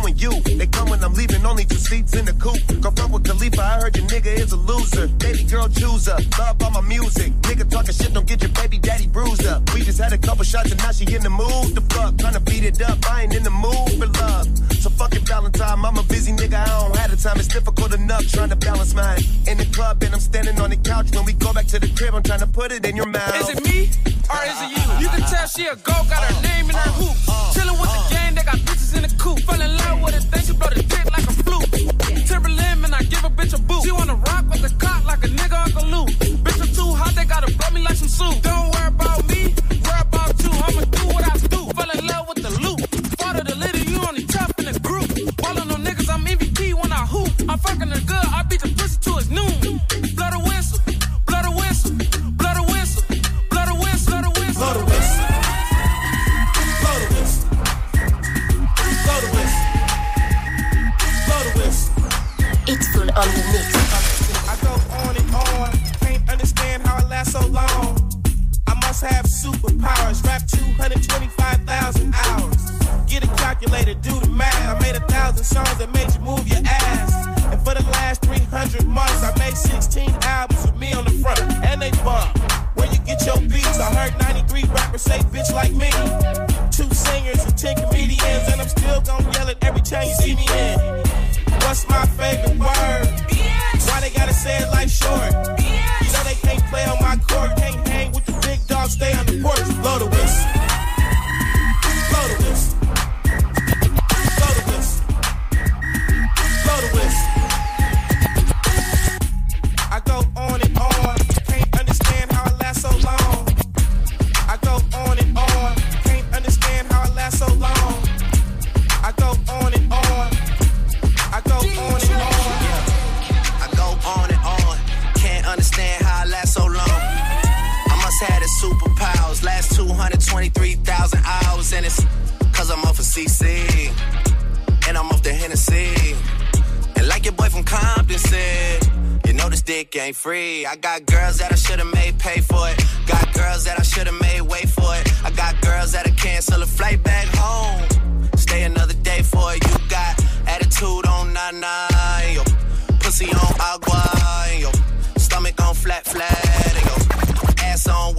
only 1.49 1.65
two 1.65 1.75
seats 1.75 2.13
in 2.15 2.25
the 2.25 2.33
coupe. 2.33 2.61
Fuck 2.83 3.11
with 3.11 3.25
Khalifa, 3.25 3.61
I 3.61 3.79
heard 3.81 3.97
your 3.97 4.05
nigga 4.05 4.31
is 4.37 4.51
a 4.51 4.55
loser. 4.55 5.07
Baby 5.17 5.43
girl 5.45 5.67
chooser, 5.67 6.17
love 6.37 6.61
all 6.61 6.71
my 6.71 6.81
music. 6.81 7.33
Nigga 7.41 7.69
talking 7.69 7.93
shit, 7.93 8.13
don't 8.13 8.27
get 8.27 8.41
your 8.41 8.51
baby 8.51 8.77
daddy 8.77 9.07
bruised 9.07 9.45
up. 9.47 9.61
We 9.73 9.81
just 9.81 9.99
had 9.99 10.13
a 10.13 10.17
couple 10.17 10.43
shots 10.43 10.71
and 10.71 10.79
now 10.79 10.91
she 10.91 11.05
in 11.13 11.23
the 11.23 11.29
mood. 11.29 11.73
The 11.75 11.81
fuck, 11.93 12.13
tryna 12.15 12.45
beat 12.45 12.63
it 12.63 12.81
up, 12.81 12.97
I 13.09 13.23
ain't 13.23 13.35
in 13.35 13.43
the 13.43 13.49
mood 13.49 13.89
for 13.97 14.07
love. 14.21 14.47
So 14.79 14.89
fucking 14.91 15.25
Valentine, 15.25 15.83
I'm 15.83 15.97
a 15.97 16.03
busy 16.03 16.31
nigga, 16.33 16.53
I 16.53 16.65
don't 16.65 16.95
have 16.95 17.11
the 17.11 17.17
time. 17.17 17.37
It's 17.37 17.47
difficult 17.47 17.93
enough 17.93 18.25
trying 18.27 18.49
to 18.49 18.55
balance 18.55 18.93
mine. 18.93 19.21
In 19.47 19.57
the 19.57 19.65
club, 19.73 20.03
and 20.03 20.13
I'm 20.13 20.19
standing 20.19 20.59
on 20.61 20.69
the 20.69 20.77
couch. 20.77 21.11
When 21.11 21.25
we 21.25 21.33
go 21.33 21.51
back 21.51 21.65
to 21.67 21.79
the 21.79 21.89
crib, 21.97 22.13
I'm 22.13 22.23
trying 22.23 22.41
to 22.41 22.47
put 22.47 22.71
it 22.71 22.85
in 22.85 22.95
your 22.95 23.07
mouth. 23.07 23.35
Is 23.41 23.49
it 23.49 23.63
me 23.65 23.89
or 24.29 24.41
is 24.45 24.59
it 24.61 24.71
you? 24.77 24.85
You 25.01 25.09
can 25.09 25.21
tell 25.21 25.47
she 25.47 25.65
a 25.65 25.75
go, 25.75 25.93
got 26.13 26.23
her 26.29 26.41
name 26.43 26.69
in 26.69 26.75
her 26.75 26.91
hoop. 27.01 27.17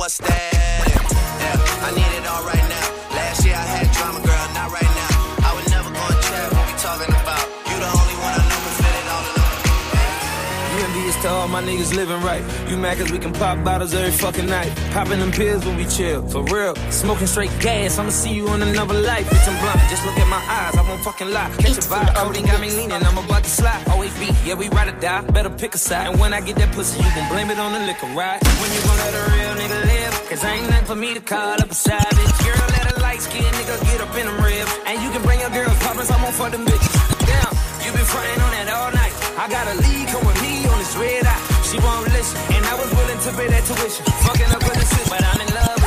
What's 0.01 0.17
that? 0.17 0.50
My 11.61 11.67
niggas 11.67 11.95
living 11.95 12.21
right. 12.23 12.43
You 12.69 12.77
mad 12.77 12.99
cause 12.99 13.11
we 13.11 13.19
can 13.19 13.33
pop 13.33 13.63
bottles 13.65 13.93
every 13.95 14.13
fucking 14.13 14.47
night. 14.47 14.71
Popping 14.93 15.21
them 15.21 15.31
pills 15.31 15.65
when 15.65 15.77
we 15.77 15.85
chill, 15.85 16.27
for 16.29 16.43
real. 16.45 16.75
Smoking 16.91 17.27
straight 17.27 17.53
gas, 17.61 17.99
I'ma 17.99 18.11
see 18.11 18.33
you 18.35 18.49
in 18.55 18.63
another 18.63 18.95
life. 18.95 19.29
Bitch, 19.29 19.49
I'm 19.49 19.59
blind, 19.61 19.81
just 19.91 20.05
look 20.07 20.17
at 20.17 20.29
my 20.29 20.43
eyes, 20.59 20.77
I 20.77 20.83
won't 20.89 21.03
fucking 21.03 21.31
lie. 21.31 21.51
Catch 21.59 21.79
a 21.79 21.83
vibe, 21.93 22.15
Cody 22.15 22.43
got 22.43 22.61
me 22.61 22.71
leaning, 22.71 22.93
I'm 22.93 23.19
about 23.19 23.45
to 23.45 23.51
slide. 23.51 23.83
Always 23.89 24.13
be, 24.19 24.29
yeah, 24.45 24.55
we 24.55 24.69
ride 24.71 24.89
or 24.89 24.99
die, 25.01 25.21
better 25.33 25.51
pick 25.51 25.75
a 25.75 25.79
side. 25.79 26.09
And 26.09 26.21
when 26.21 26.33
I 26.33 26.41
get 26.41 26.57
that 26.57 26.73
pussy, 26.75 27.03
you 27.03 27.11
gon' 27.15 27.29
blame 27.29 27.51
it 27.51 27.59
on 27.59 27.73
the 27.73 27.81
liquor, 27.81 28.09
right? 28.17 28.41
When 28.61 28.71
you 28.73 28.81
gon' 28.81 28.99
let 29.05 29.13
a 29.15 29.23
real 29.35 29.55
nigga 29.61 29.79
live? 29.85 30.15
Cause 30.31 30.45
ain't 30.45 30.71
nothing 30.71 30.87
for 30.87 30.97
me 30.97 31.15
to 31.15 31.21
call 31.21 31.61
up 31.61 31.71
a 31.71 31.75
savage. 31.75 32.33
Girl, 32.47 32.69
let 32.77 32.97
a 32.97 33.01
light 33.01 33.21
skin 33.21 33.45
nigga 33.45 33.77
get 33.85 34.01
up 34.01 34.15
in 34.17 34.27
them 34.27 34.39
ribs. 34.41 34.73
And 34.87 35.03
you 35.03 35.11
can 35.11 35.23
bring 35.23 35.41
your 35.41 35.51
girls 35.51 35.77
poppin', 35.85 36.09
I'm 36.09 36.25
on 36.25 36.33
for 36.33 36.49
them 36.49 36.65
bitches. 36.65 36.97
Damn, 37.29 37.53
you 37.85 37.93
been 37.93 38.07
frontin' 38.09 38.41
on 38.41 38.51
that 38.57 38.69
all 38.73 38.93
night. 38.93 39.13
I 39.37 39.49
got 39.49 39.69
a 39.69 39.75
lead, 39.77 40.09
come 40.09 40.25
with 40.25 40.41
me 40.41 40.67
on 40.69 40.79
this 40.79 40.97
red 40.97 41.27
eye. 41.27 41.50
She 41.71 41.79
won't 41.79 42.09
listen, 42.11 42.37
and 42.55 42.67
I 42.67 42.75
was 42.75 42.91
willing 42.91 43.21
to 43.21 43.31
pay 43.39 43.47
that 43.47 43.65
tuition. 43.65 44.05
Fucking 44.27 44.51
up 44.51 44.63
with 44.65 44.75
the 44.75 44.87
sis, 44.87 45.09
but 45.09 45.23
I'm 45.23 45.41
in 45.41 45.55
love 45.55 45.80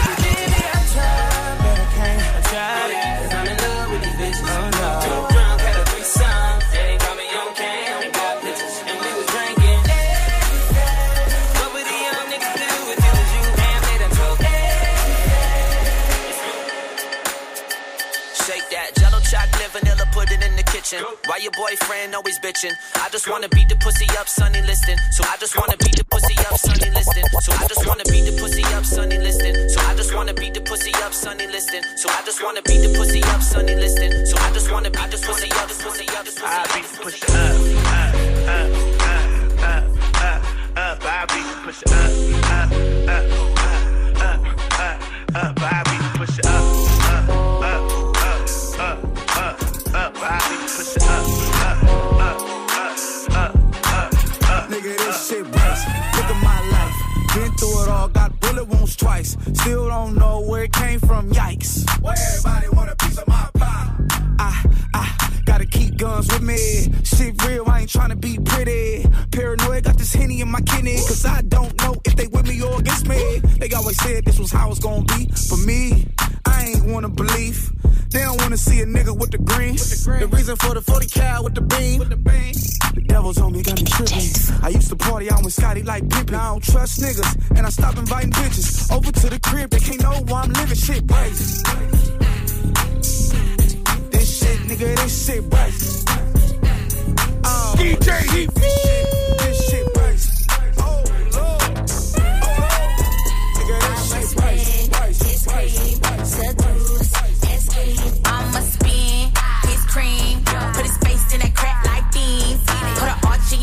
your 21.44 21.52
boyfriend 21.52 22.16
always 22.16 22.40
bitching? 22.40 22.72
I 22.96 23.10
just 23.10 23.30
wanna 23.30 23.50
beat 23.50 23.68
the 23.68 23.76
pussy 23.76 24.08
up, 24.18 24.30
Sunny 24.30 24.62
listing. 24.62 24.98
So 25.12 25.24
I 25.28 25.36
just 25.38 25.56
wanna 25.58 25.76
beat 25.78 25.98
the 25.98 26.06
pussy 26.06 26.36
up, 26.48 26.58
Sunny 26.58 26.90
listing. 26.90 27.26
So 27.42 27.52
I 27.52 27.68
just 27.68 27.86
wanna 27.86 28.04
beat 28.06 28.26
the 28.26 28.32
pussy 28.40 28.64
up, 28.74 28.86
Sunny 28.86 29.18
listing. 29.18 29.70
So 29.70 29.82
I 29.82 29.96
just 29.96 30.16
wanna 30.16 30.34
beat 30.34 30.54
the 30.54 30.62
pussy 30.62 30.94
up, 31.04 31.14
Sunny 31.14 31.48
listing. 31.48 31.84
So 31.98 32.10
I 32.10 32.22
just 32.24 32.42
wanna 32.42 32.62
beat 32.64 32.82
the 32.82 32.90
pussy 32.96 33.22
up, 33.24 33.42
Sunny 33.42 33.76
listing. 33.76 34.26
So 34.26 34.38
I 34.38 34.52
just 34.54 34.72
wanna 34.72 34.90
beat 34.90 35.12
the 35.12 35.18
pussy 35.18 35.52
up, 35.52 35.68
pussy 35.68 36.08
up, 36.16 36.24
pussy 36.24 36.46
up. 36.46 36.48
I 36.48 36.64
beat 36.74 36.88
the 36.88 36.98
pussy 37.04 37.28
up, 37.28 37.60
up, 37.94 38.16
up, 38.54 38.72
up, 39.68 39.84
up, 39.84 40.40
up. 40.80 41.04
I 41.04 41.26
beat 41.28 41.48
the 41.52 41.56
pussy 41.64 41.86
up, 41.92 42.12
up, 42.56 42.72
up, 43.12 43.28
up, 44.24 44.40
up, 44.80 45.00
up. 45.36 45.60
I 45.60 45.84
beat 45.90 46.00
the 46.00 46.10
pussy 46.18 46.42
up, 46.42 46.48
up, 46.48 46.53
bullet 58.66 58.78
wounds 58.78 58.96
twice. 58.96 59.38
Still 59.54 59.88
don't 59.88 60.16
know 60.16 60.42
where 60.42 60.64
it 60.64 60.74
came 60.74 61.00
from, 61.00 61.30
yikes. 61.32 61.84
Why 62.02 62.16
everybody 62.30 62.70
want 62.76 62.92
a 62.92 62.96
piece 62.96 63.18
of 63.18 63.28
my 63.28 63.50
pie? 63.54 63.92
I, 64.40 64.66
I 64.94 65.32
gotta 65.46 65.66
keep 65.66 65.98
guns 65.98 66.28
with 66.32 66.42
me. 66.42 66.92
Shit 67.04 67.42
real, 67.46 67.68
I 67.68 67.82
ain't 67.82 67.90
tryna 67.90 68.20
be 68.20 68.38
pretty. 68.38 69.06
Paranoid, 69.32 69.84
got 69.84 69.98
this 69.98 70.14
henny 70.14 70.42
in 70.42 70.50
my 70.50 70.62
kidney. 70.62 70.96
Cause 70.96 71.26
I 71.26 71.42
don't 71.42 71.76
know 71.82 71.96
if 72.06 72.16
they 72.16 72.28
with 72.28 72.48
me 72.48 72.62
or 72.62 72.80
against 72.80 73.08
me. 73.08 73.40
They 73.60 73.70
always 73.72 73.98
said 73.98 74.26
this 74.26 74.40
was 74.40 74.52
how 74.52 74.70
it's 74.70 74.80
gonna 74.80 75.04
be. 75.06 75.28
For 75.50 75.58
me, 75.58 76.08
I 76.46 76.66
ain't 76.66 76.86
wanna 76.86 77.10
believe. 77.10 77.72
They 78.34 78.38
don't 78.38 78.46
wanna 78.46 78.58
see 78.58 78.82
a 78.82 78.86
nigga 78.88 79.16
with 79.16 79.30
the 79.30 79.38
green. 79.38 79.76
The 79.76 80.28
reason 80.32 80.56
for 80.56 80.74
the 80.74 80.82
40 80.82 81.06
cal 81.06 81.44
with 81.44 81.54
the 81.54 81.62
beam. 81.62 82.00
With 82.00 82.10
The 82.10 82.16
beam. 82.16 82.54
the 82.96 83.02
devil's 83.06 83.38
told 83.38 83.54
me 83.54 83.62
got 83.62 83.80
me 83.80 83.86
tripping. 83.86 84.26
I 84.64 84.70
used 84.70 84.90
to 84.90 84.96
party 84.96 85.30
out 85.30 85.44
with 85.44 85.54
Scotty 85.54 85.84
like 85.84 86.08
pimpin'. 86.08 86.34
I 86.34 86.48
don't 86.48 86.64
trust 86.64 87.00
niggas, 87.00 87.56
and 87.56 87.68
I 87.68 87.70
stop 87.70 87.96
inviting 87.96 88.32
bitches 88.32 88.92
over 88.92 89.12
to 89.12 89.30
the 89.30 89.40
crib. 89.40 89.70
They 89.70 89.78
can't 89.78 90.02
know 90.02 90.24
why 90.26 90.42
I'm 90.42 90.54
living. 90.54 90.76
Shit 90.76 91.08
crazy. 91.08 91.62
This 94.10 94.40
shit, 94.40 94.58
nigga, 94.66 94.96
this 94.96 95.26
shit 95.28 95.52
crazy. 95.52 96.04
Oh, 97.46 97.76
DJ 97.78 98.50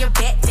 your 0.00 0.08
back, 0.12 0.49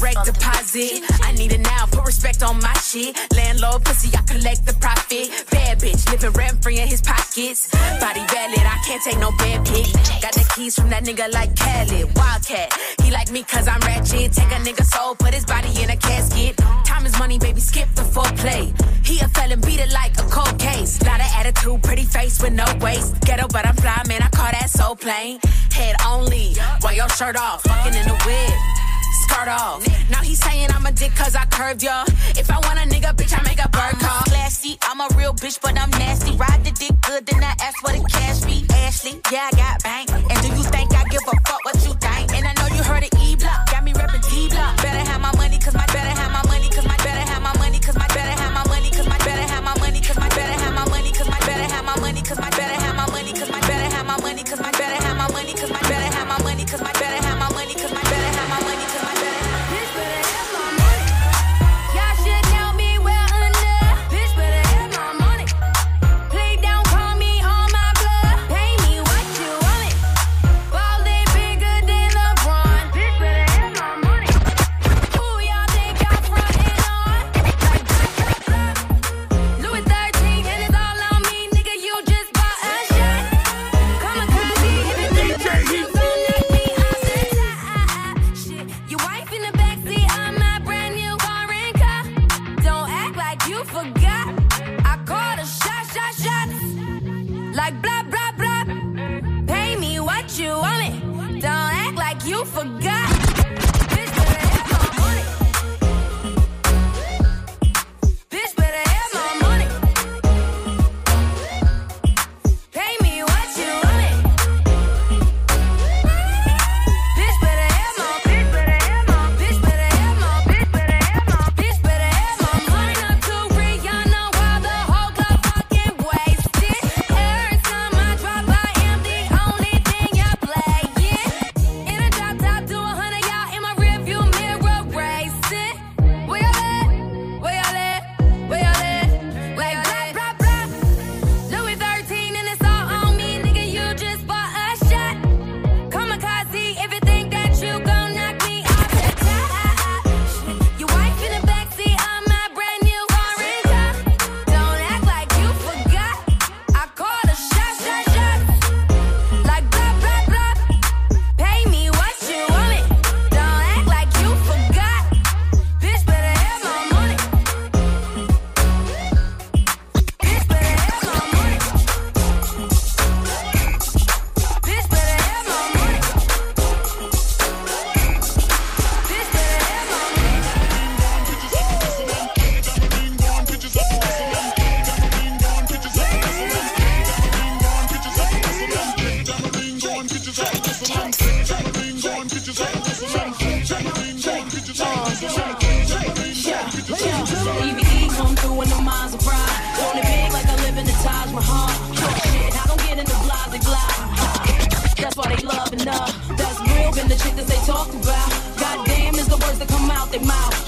direct 0.00 0.24
deposit. 0.24 1.02
I 1.22 1.32
need 1.32 1.52
it 1.52 1.60
now, 1.60 1.86
put 1.86 2.04
respect 2.04 2.42
on 2.42 2.58
my 2.60 2.72
shit. 2.74 3.16
Landlord 3.34 3.84
pussy, 3.84 4.10
I 4.16 4.22
collect 4.22 4.66
the 4.66 4.72
profit. 4.74 5.28
Bad 5.50 5.78
bitch, 5.78 6.10
living 6.10 6.32
rent 6.32 6.62
free 6.62 6.80
in 6.80 6.88
his 6.88 7.02
pockets. 7.02 7.68
Body 8.00 8.24
valid, 8.32 8.64
I 8.64 8.78
can't 8.86 9.02
take 9.02 9.18
no 9.18 9.30
bad 9.32 9.66
pick. 9.66 9.92
Got 10.22 10.32
the 10.32 10.46
keys 10.54 10.74
from 10.74 10.90
that 10.90 11.04
nigga 11.04 11.32
like 11.32 11.54
Khaled, 11.56 12.16
Wildcat. 12.16 12.72
He 13.02 13.10
like 13.10 13.30
me 13.30 13.42
cause 13.42 13.68
I'm 13.68 13.80
ratchet. 13.80 14.32
Take 14.32 14.52
a 14.52 14.60
nigga 14.64 14.84
soul, 14.84 15.14
put 15.14 15.34
his 15.34 15.44
body 15.44 15.70
in 15.82 15.90
a 15.90 15.96
casket. 15.96 16.56
Time 16.84 17.04
is 17.06 17.18
money, 17.18 17.38
baby, 17.38 17.60
skip 17.60 17.88
the 17.94 18.02
foreplay. 18.02 18.72
He 19.04 19.20
a 19.20 19.28
felon, 19.28 19.60
beat 19.60 19.80
it 19.80 19.92
like 19.92 20.16
a 20.18 20.24
cold 20.30 20.58
case. 20.58 21.00
Lot 21.02 21.20
of 21.20 21.26
attitude, 21.36 21.82
pretty 21.82 22.04
face 22.04 22.42
with 22.42 22.52
no 22.52 22.66
waist. 22.80 23.20
Ghetto, 23.22 23.48
but 23.48 23.66
I'm 23.66 23.76
fly, 23.76 24.02
man, 24.08 24.22
I 24.22 24.28
call 24.30 24.50
that 24.50 24.70
so 24.70 24.94
plain. 24.94 25.38
Head 25.72 25.96
only, 26.06 26.54
while 26.80 26.94
your 26.94 27.08
shirt 27.10 27.36
off, 27.36 27.62
fucking 27.62 27.94
in 27.94 28.06
the 28.06 28.16
whip 28.26 28.89
skirt 29.30 29.48
off. 29.48 29.86
Now 30.10 30.22
he's 30.22 30.42
saying 30.42 30.68
I'm 30.74 30.86
a 30.86 30.92
dick 30.92 31.14
cause 31.14 31.34
I 31.34 31.44
curved 31.46 31.82
y'all. 31.82 32.04
If 32.36 32.50
I 32.50 32.58
want 32.66 32.78
a 32.78 32.86
nigga, 32.92 33.14
bitch, 33.14 33.32
I 33.36 33.42
make 33.42 33.62
a 33.62 33.68
bird 33.68 33.96
call. 34.00 34.22
Classy, 34.30 34.78
I'm 34.82 35.00
a 35.00 35.08
real 35.16 35.34
bitch, 35.34 35.60
but 35.60 35.78
I'm 35.78 35.90
nasty. 35.90 36.36
Ride 36.36 36.64
the 36.64 36.72
dick 36.72 36.94
good, 37.06 37.26
then 37.26 37.42
I 37.42 37.54
ask 37.60 37.76
for 37.78 37.92
the 37.92 38.02
cash 38.08 38.42
fee. 38.44 38.66
Ashley, 38.84 39.20
yeah, 39.32 39.48
I 39.52 39.56
got 39.56 39.82
bank. 39.82 40.10
And 40.10 40.38
do 40.42 40.48
you 40.48 40.64
think 40.74 40.92
I 40.94 41.04
give 41.10 41.22
a 41.26 41.36
fuck 41.46 41.64
what 41.64 41.76
you 41.86 41.94
think? 41.94 42.32
And 42.34 42.46
I 42.46 42.52
know 42.58 42.68
you 42.74 42.82
heard 42.82 43.04
of 43.04 43.12
E 43.22 43.36
block, 43.36 43.70
got 43.70 43.84
me 43.84 43.92
reppin' 43.92 44.22
D 44.28 44.48
block. 44.48 44.76
Better 44.82 45.04
have 45.10 45.20
my 45.20 45.32
money, 45.36 45.58
cause 45.58 45.74
my 45.74 45.86
better 45.86 46.14
have 46.20 46.32
my 46.32 46.42
money, 46.50 46.68
cause 46.68 46.86
my 46.86 46.96
better 46.98 47.24
have 47.30 47.42
my 47.42 47.54
money, 47.58 47.78
cause 47.78 47.96
my 47.96 48.08
better 48.08 48.34
have 48.42 48.52
my 48.52 48.64
money, 48.68 48.90
cause 48.90 49.06
my 49.06 49.18
better 49.18 49.46
have 49.52 49.64
my 49.64 49.74
money, 49.78 50.00
cause 50.00 50.18
my 50.18 50.28
better 50.30 50.56
have 50.62 50.74
my 50.74 50.84
money, 50.90 51.12
cause 51.12 51.28
my 51.28 51.40
better 51.40 51.68
have 51.74 51.84
my 51.84 51.96
money, 52.00 52.22
cause 52.22 52.38
my 52.38 52.50
better 52.50 52.79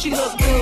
she 0.02 0.11
looks 0.11 0.35
good. 0.35 0.62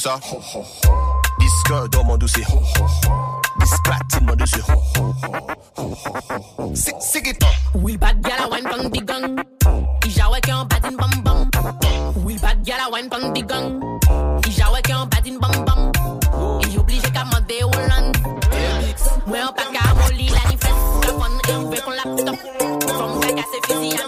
ça 0.00 0.18
Disque 1.38 1.90
dans 1.90 2.04
mon 2.04 2.16
dossier. 2.16 2.44
Biscate 3.58 4.22
mon 4.22 4.34
dossier. 4.34 4.62
C'est 6.74 7.22
qui 7.22 7.32
Oui, 7.74 7.98
bad 7.98 8.18
gala 8.22 8.48
wine 8.50 8.64
pang 8.64 8.88
di 8.90 9.00
gang. 9.00 9.36
Ijawe 10.06 10.40
qui 10.40 10.52
en 10.52 10.64
batin 10.64 10.92
bam 10.96 11.10
bam. 11.22 11.50
Oui, 12.24 12.38
bad 12.40 12.62
gala 12.64 12.88
wine 12.90 13.10
pang 13.10 13.32
di 13.34 13.42
gang. 13.42 13.78
En 13.82 14.38
obligé 16.80 17.10
qu'à 17.12 17.24
mander 17.24 17.62
Hollande. 17.62 18.16
Moi, 19.26 19.38
on 19.42 19.52
pas 19.52 19.64
la 19.72 20.50
nifesse. 20.50 20.70
La 21.04 21.52
et 21.52 21.56
ouvert 21.56 21.90
laptop. 21.90 22.36
From 22.88 23.20
Vegas, 23.20 23.44
c'est 23.52 23.72
physique, 23.72 24.00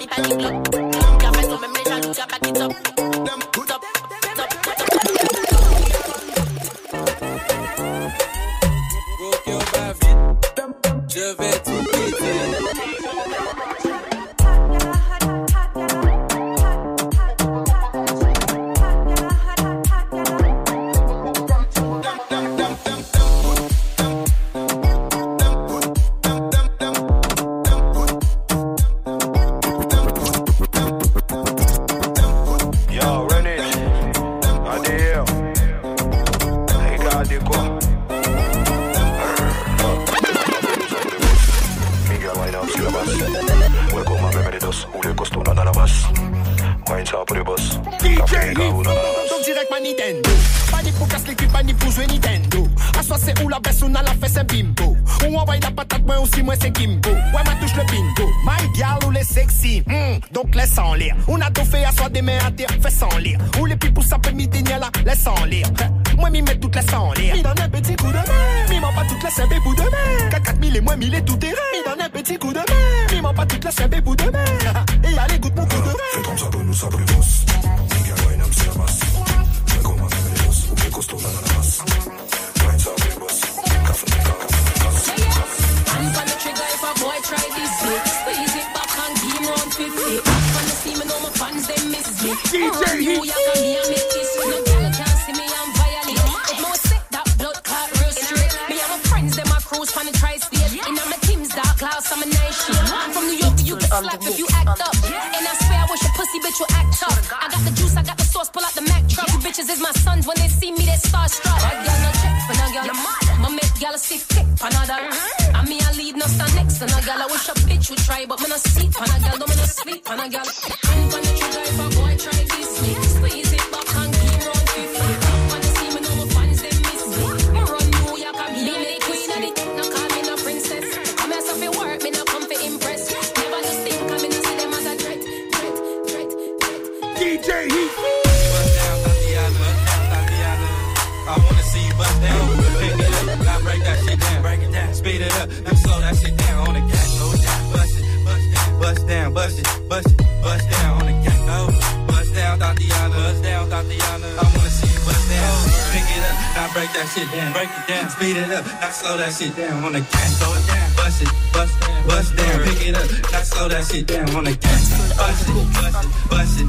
slow 158.93 159.17
that 159.17 159.33
shit 159.33 159.57
down 159.57 159.85
on 159.85 159.93
the 159.93 160.01
gas. 160.01 160.39
Slow 160.39 160.53
it 160.53 160.67
down, 160.67 160.97
bust 160.97 161.23
it, 161.23 161.29
bust, 161.53 161.75
bust 162.07 162.37
down, 162.37 162.63
pick 162.65 162.89
it 162.89 162.97
up. 162.97 163.33
Not 163.33 163.45
slow 163.47 163.69
that 163.69 163.85
shit 163.85 164.07
down 164.07 164.35
on 164.37 164.45
the 164.45 164.55
gas. 164.57 165.17
Bust 165.17 165.49
it, 165.49 165.55
bust 165.73 166.05
it, 166.05 166.31
bust 166.31 166.61
it, 166.61 166.67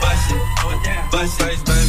bust 0.00 0.30
it, 0.30 0.40
bust 1.10 1.40
it, 1.40 1.64
bust 1.64 1.68
it. 1.68 1.81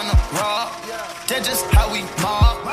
tryna 0.00 0.40
rob. 0.40 0.68
That's 1.28 1.48
just 1.48 1.64
how 1.72 1.92
we 1.92 2.02
mob. 2.22 2.64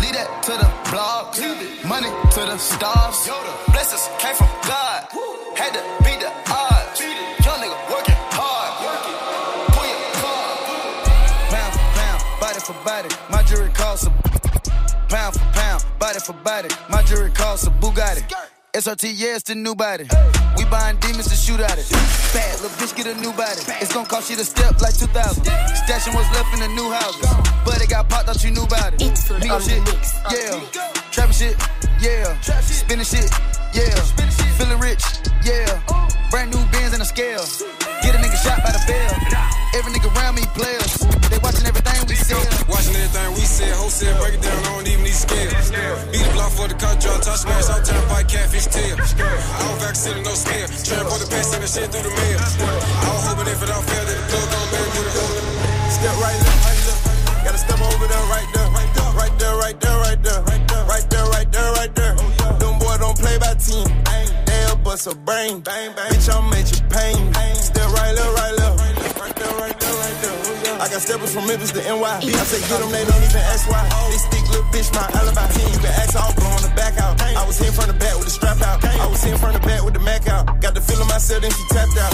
Leave 0.00 0.14
that 0.14 0.42
to 0.44 0.52
the 0.52 0.68
blogs. 0.90 1.84
Money 1.86 2.08
to 2.32 2.40
the 2.40 2.58
stars. 2.58 3.28
Blessings 3.72 4.08
came 4.18 4.34
from 4.34 4.48
God. 4.66 5.08
Had 5.56 5.72
to 5.74 5.82
beat 6.04 6.20
the 6.20 6.30
odds. 6.50 7.00
Young 7.44 7.60
nigga 7.60 7.78
working 7.90 8.20
hard. 8.36 8.72
Pull 9.72 9.86
your 9.86 10.02
car. 10.20 10.44
Pound 11.50 11.72
for 11.72 11.86
pound, 11.98 12.20
body 12.40 12.60
for 12.60 12.76
body. 12.84 13.08
My 13.30 13.42
jury 13.42 13.70
costs 13.70 14.06
a 14.06 14.10
pound 15.08 15.34
for 15.34 15.46
pound, 15.52 15.84
body 15.98 16.18
for 16.20 16.32
body. 16.32 16.68
My 16.90 17.02
jury 17.02 17.30
costs 17.30 17.66
a 17.66 17.70
Bugatti. 17.70 18.53
SRT, 18.74 19.14
yeah, 19.14 19.36
it's 19.36 19.44
the 19.44 19.54
new 19.54 19.76
body. 19.76 20.02
We 20.58 20.64
buying 20.64 20.98
demons 20.98 21.28
to 21.28 21.36
shoot 21.36 21.60
at 21.60 21.78
it. 21.78 21.86
Bad 22.34 22.58
little 22.58 22.74
bitch, 22.74 22.90
get 22.96 23.06
a 23.06 23.14
new 23.20 23.30
body. 23.30 23.62
It's 23.78 23.94
gonna 23.94 24.08
cost 24.08 24.30
you 24.30 24.36
to 24.36 24.44
step 24.44 24.80
like 24.82 24.98
2000. 24.98 25.44
Stashing 25.44 26.12
what's 26.12 26.26
left 26.34 26.52
in 26.54 26.58
the 26.58 26.66
new 26.74 26.90
houses. 26.90 27.22
But 27.64 27.80
it 27.80 27.88
got 27.88 28.08
popped, 28.08 28.26
thought 28.26 28.42
you 28.42 28.50
knew 28.50 28.64
about 28.64 28.94
it. 28.94 28.98
Migo 29.38 29.62
shit, 29.62 29.78
yeah. 30.26 30.58
Trapping 31.14 31.38
shit, 31.38 31.56
yeah. 32.02 32.34
Spinning 32.66 33.06
shit, 33.06 33.30
yeah. 33.74 33.94
Feeling 34.56 34.78
rich, 34.78 35.02
yeah. 35.44 35.66
Brand 36.30 36.54
new 36.54 36.62
bands 36.70 36.94
in 36.94 37.00
the 37.02 37.06
scale. 37.06 37.42
Get 38.02 38.14
a 38.14 38.18
nigga 38.18 38.38
shot 38.38 38.62
by 38.62 38.70
the 38.70 38.82
bell. 38.86 39.12
Every 39.74 39.90
nigga 39.92 40.08
around 40.14 40.34
me 40.38 40.46
players. 40.54 41.02
They 41.30 41.38
watching 41.42 41.66
everything 41.66 41.98
we 42.06 42.14
sell. 42.14 42.38
Watching 42.70 42.94
everything 42.94 43.30
we 43.34 43.42
said, 43.42 43.74
wholesale, 43.74 44.14
break 44.22 44.34
it 44.38 44.42
down, 44.42 44.54
I 44.54 44.78
don't 44.78 44.86
even 44.86 45.02
need 45.02 45.18
scale. 45.18 45.50
Beat 46.14 46.22
the 46.22 46.32
block 46.32 46.52
for 46.54 46.68
the 46.70 46.78
cut 46.78 47.00
drop, 47.02 47.20
touch 47.22 47.42
smash, 47.42 47.68
all 47.70 47.82
time 47.82 48.06
fight 48.08 48.28
catfish 48.30 48.70
tail. 48.70 48.94
I 48.94 49.58
don't 49.66 49.78
vaccine, 49.82 50.22
no 50.22 50.34
scale. 50.34 50.68
Trying 50.86 51.06
for 51.10 51.18
the 51.18 51.26
pass 51.26 51.50
and 51.54 51.62
the 51.62 51.68
shit 51.68 51.90
through 51.90 52.06
the 52.06 52.14
mail. 52.14 52.38
I 52.38 53.10
was 53.10 53.26
hoping 53.26 53.50
if 53.50 53.62
it 53.62 53.70
all 53.70 53.82
failed, 53.82 54.06
that 54.06 54.18
the 54.18 54.26
plug 54.30 54.46
gon' 54.54 54.68
man 54.70 54.86
through 54.94 55.06
the 55.10 55.14
hole. 55.18 55.42
Step 55.90 56.14
right 56.22 56.38
left, 56.38 56.62
right 56.62 56.82
left. 56.86 57.02
Gotta 57.42 57.58
step 57.58 57.80
over 57.82 58.06
there, 58.06 58.26
right 58.30 58.48
there, 58.54 58.68
right 58.70 58.92
there, 58.94 59.12
right 59.18 59.34
there, 59.38 59.56
right 59.58 59.78
there, 59.80 59.98
right 60.06 60.20
there, 60.22 60.40
right 60.42 60.62
there, 60.70 61.26
right 61.26 61.50
there, 61.50 61.72
right 61.74 61.92
there, 61.94 62.03
play 63.24 63.38
by 63.38 63.54
team. 63.54 63.86
They'll 64.44 64.76
bust 64.76 65.06
a 65.06 65.14
brain. 65.14 65.60
Bang, 65.60 65.94
bang. 65.96 66.10
Bitch, 66.12 66.28
I'm 66.34 66.50
make 66.50 66.68
you 66.70 66.82
pain. 66.90 67.16
Still 67.54 67.88
right, 67.90 68.14
left, 68.14 68.38
right, 68.38 68.54
left. 68.58 68.78
Right, 68.78 68.96
left, 68.98 69.20
right, 69.20 69.60
left. 69.60 69.83
I 70.84 70.88
got 70.92 71.00
steppers 71.00 71.32
from 71.32 71.48
Memphis 71.48 71.72
to 71.72 71.80
NY. 71.80 71.96
I 71.96 72.44
say 72.44 72.60
get 72.68 72.76
them, 72.76 72.92
they 72.92 73.08
don't 73.08 73.24
even 73.24 73.40
ask 73.48 73.64
why. 73.72 73.80
They 74.12 74.20
stick 74.20 74.44
little 74.52 74.68
bitch, 74.68 74.92
my 74.92 75.08
alibi. 75.16 75.48
You 75.72 75.80
can 75.80 75.96
ask, 75.96 76.12
I'll 76.12 76.28
blow 76.36 76.52
the 76.60 76.68
back 76.76 77.00
out. 77.00 77.16
I 77.24 77.40
was 77.48 77.56
here 77.56 77.72
from 77.72 77.88
the 77.88 77.96
back 77.96 78.12
with 78.20 78.28
the 78.28 78.34
strap 78.36 78.60
out. 78.60 78.84
I 78.84 79.08
was 79.08 79.24
here 79.24 79.38
from 79.40 79.56
the 79.56 79.64
back 79.64 79.80
with 79.80 79.96
the 79.96 80.04
Mac 80.04 80.28
out. 80.28 80.44
Got 80.60 80.76
the 80.76 80.84
feeling 80.84 81.08
myself, 81.08 81.40
then 81.40 81.48
she 81.56 81.64
tapped 81.72 81.96
out. 81.96 82.12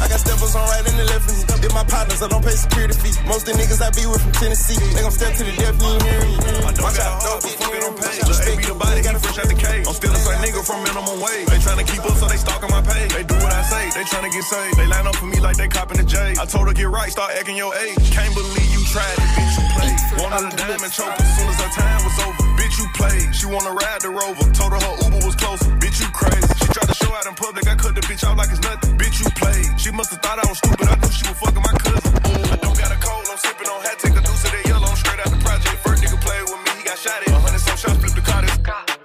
I 0.00 0.08
got 0.08 0.16
steppers 0.24 0.56
on 0.56 0.64
right 0.64 0.80
and 0.88 0.96
the 0.96 1.04
left. 1.12 1.28
Did 1.60 1.72
my 1.76 1.84
partners, 1.84 2.22
I 2.24 2.28
don't 2.32 2.40
pay 2.40 2.56
security 2.56 2.96
fees. 2.96 3.20
Most 3.28 3.44
of 3.44 3.52
the 3.52 3.60
niggas 3.60 3.84
I 3.84 3.92
be 3.92 4.08
with 4.08 4.24
from 4.24 4.32
Tennessee. 4.32 4.80
They 4.96 5.04
gon' 5.04 5.12
step 5.12 5.36
to 5.36 5.44
the 5.44 5.52
death, 5.60 5.76
you 5.76 5.92
hearing 6.08 6.32
me. 6.40 6.64
Watch 6.64 6.96
out, 6.96 7.20
dog, 7.20 7.44
we 7.44 7.76
don't 7.84 8.00
pay. 8.00 8.16
Just 8.24 8.48
AB 8.48 8.64
the 8.64 8.72
body, 8.80 9.04
fresh 9.04 9.44
out 9.44 9.48
the 9.52 9.60
cage. 9.60 9.84
I'm 9.84 9.92
still 9.92 10.12
a 10.12 10.20
same 10.24 10.40
nigga 10.40 10.64
from 10.64 10.80
minimum 10.88 11.20
wage. 11.20 11.52
They 11.52 11.60
tryna 11.60 11.84
keep 11.84 12.00
up, 12.00 12.16
so 12.16 12.24
they 12.32 12.40
stalking 12.40 12.72
my 12.72 12.80
page. 12.80 13.12
They 13.12 13.28
do 13.28 13.36
what 13.44 13.52
I 13.52 13.60
say, 13.60 13.92
they 13.92 14.08
tryna 14.08 14.32
get 14.32 14.44
saved. 14.44 14.76
They 14.80 14.86
line 14.88 15.04
up 15.04 15.16
for 15.16 15.26
me 15.26 15.36
like 15.40 15.56
they 15.60 15.68
copping 15.68 16.00
the 16.00 16.04
J. 16.08 16.36
I 16.40 16.44
told 16.48 16.68
her 16.68 16.72
get 16.72 16.88
right, 16.88 17.12
start 17.12 17.32
acting 17.36 17.56
your 17.56 17.74
age. 17.74 18.05
Can't 18.12 18.34
believe 18.34 18.70
you 18.72 18.82
tried 18.86 19.18
it, 19.18 19.30
bitch, 19.36 19.54
you 19.58 19.64
played. 19.74 19.98
Wanted 20.20 20.52
a 20.52 20.56
diamond 20.56 20.92
choke 20.92 21.16
as 21.18 21.30
soon 21.36 21.48
as 21.48 21.58
her 21.60 21.70
time 21.72 22.00
was 22.04 22.16
over. 22.24 22.42
Bitch, 22.58 22.76
you 22.78 22.86
played. 22.94 23.34
She 23.34 23.46
wanna 23.46 23.72
ride 23.72 24.00
the 24.00 24.10
rover. 24.10 24.44
Told 24.52 24.72
her 24.72 24.80
her 24.80 24.94
Uber 25.04 25.20
was 25.26 25.36
closer. 25.36 25.70
Bitch, 25.76 26.00
you 26.00 26.08
crazy. 26.12 26.48
She 26.60 26.66
tried 26.72 26.88
to 26.88 26.96
show 26.96 27.12
out 27.12 27.26
in 27.26 27.34
public. 27.34 27.66
I 27.68 27.74
cut 27.76 27.94
the 27.94 28.00
bitch 28.02 28.24
out 28.24 28.36
like 28.36 28.50
it's 28.50 28.62
nothing. 28.62 28.96
Bitch, 28.96 29.20
you 29.20 29.28
played. 29.36 29.68
She 29.80 29.90
must 29.92 30.10
have 30.10 30.22
thought 30.22 30.38
I 30.40 30.46
was 30.48 30.58
stupid. 30.58 30.88
I 30.88 30.96
knew 30.96 31.12
she 31.12 31.28
was 31.28 31.38
fucking 31.38 31.62
my 31.62 31.74
cousin. 31.76 32.12
I 32.52 32.56
don't 32.56 32.76
got 32.78 32.90
a 32.92 32.98
cold. 33.00 33.26
I'm 33.30 33.38
sipping 33.38 33.68
on 33.68 33.80
hat. 33.84 33.98
Take 33.98 34.16
a 34.16 34.22
deuce 34.24 34.44
of 34.44 34.50
that 34.52 34.64
yellow. 34.66 34.88
I'm 34.88 34.96
straight 34.96 35.20
out 35.20 35.30
the 35.30 35.40
project. 35.44 35.76
First 35.84 36.00
nigga 36.02 36.18
played 36.20 36.44
with 36.48 36.60
me. 36.64 36.70
He 36.80 36.82
got 36.88 36.98
shot 36.98 37.20
at. 37.20 37.28
A 37.28 37.38
hundred 37.38 37.60
some 37.60 37.76
shots. 37.76 37.98
Flip 38.00 38.14
the 38.16 38.24
car. 38.24 38.40
This 38.42 38.56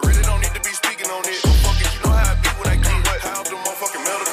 really 0.04 0.24
don't 0.24 0.40
need 0.40 0.56
to 0.56 0.64
be 0.64 0.72
speaking 0.72 1.10
on 1.12 1.22
it. 1.28 1.40
But 1.44 1.58
fuck 1.64 1.80
it. 1.84 1.92
You 1.92 2.00
know 2.08 2.16
how 2.16 2.32
I 2.32 2.40
be 2.40 2.50
when 2.56 2.68
I 2.72 2.78
get 2.80 2.96
wet. 3.04 3.20
How 3.28 3.44
the 3.44 3.60
motherfucking 3.60 4.04
metal. 4.08 4.32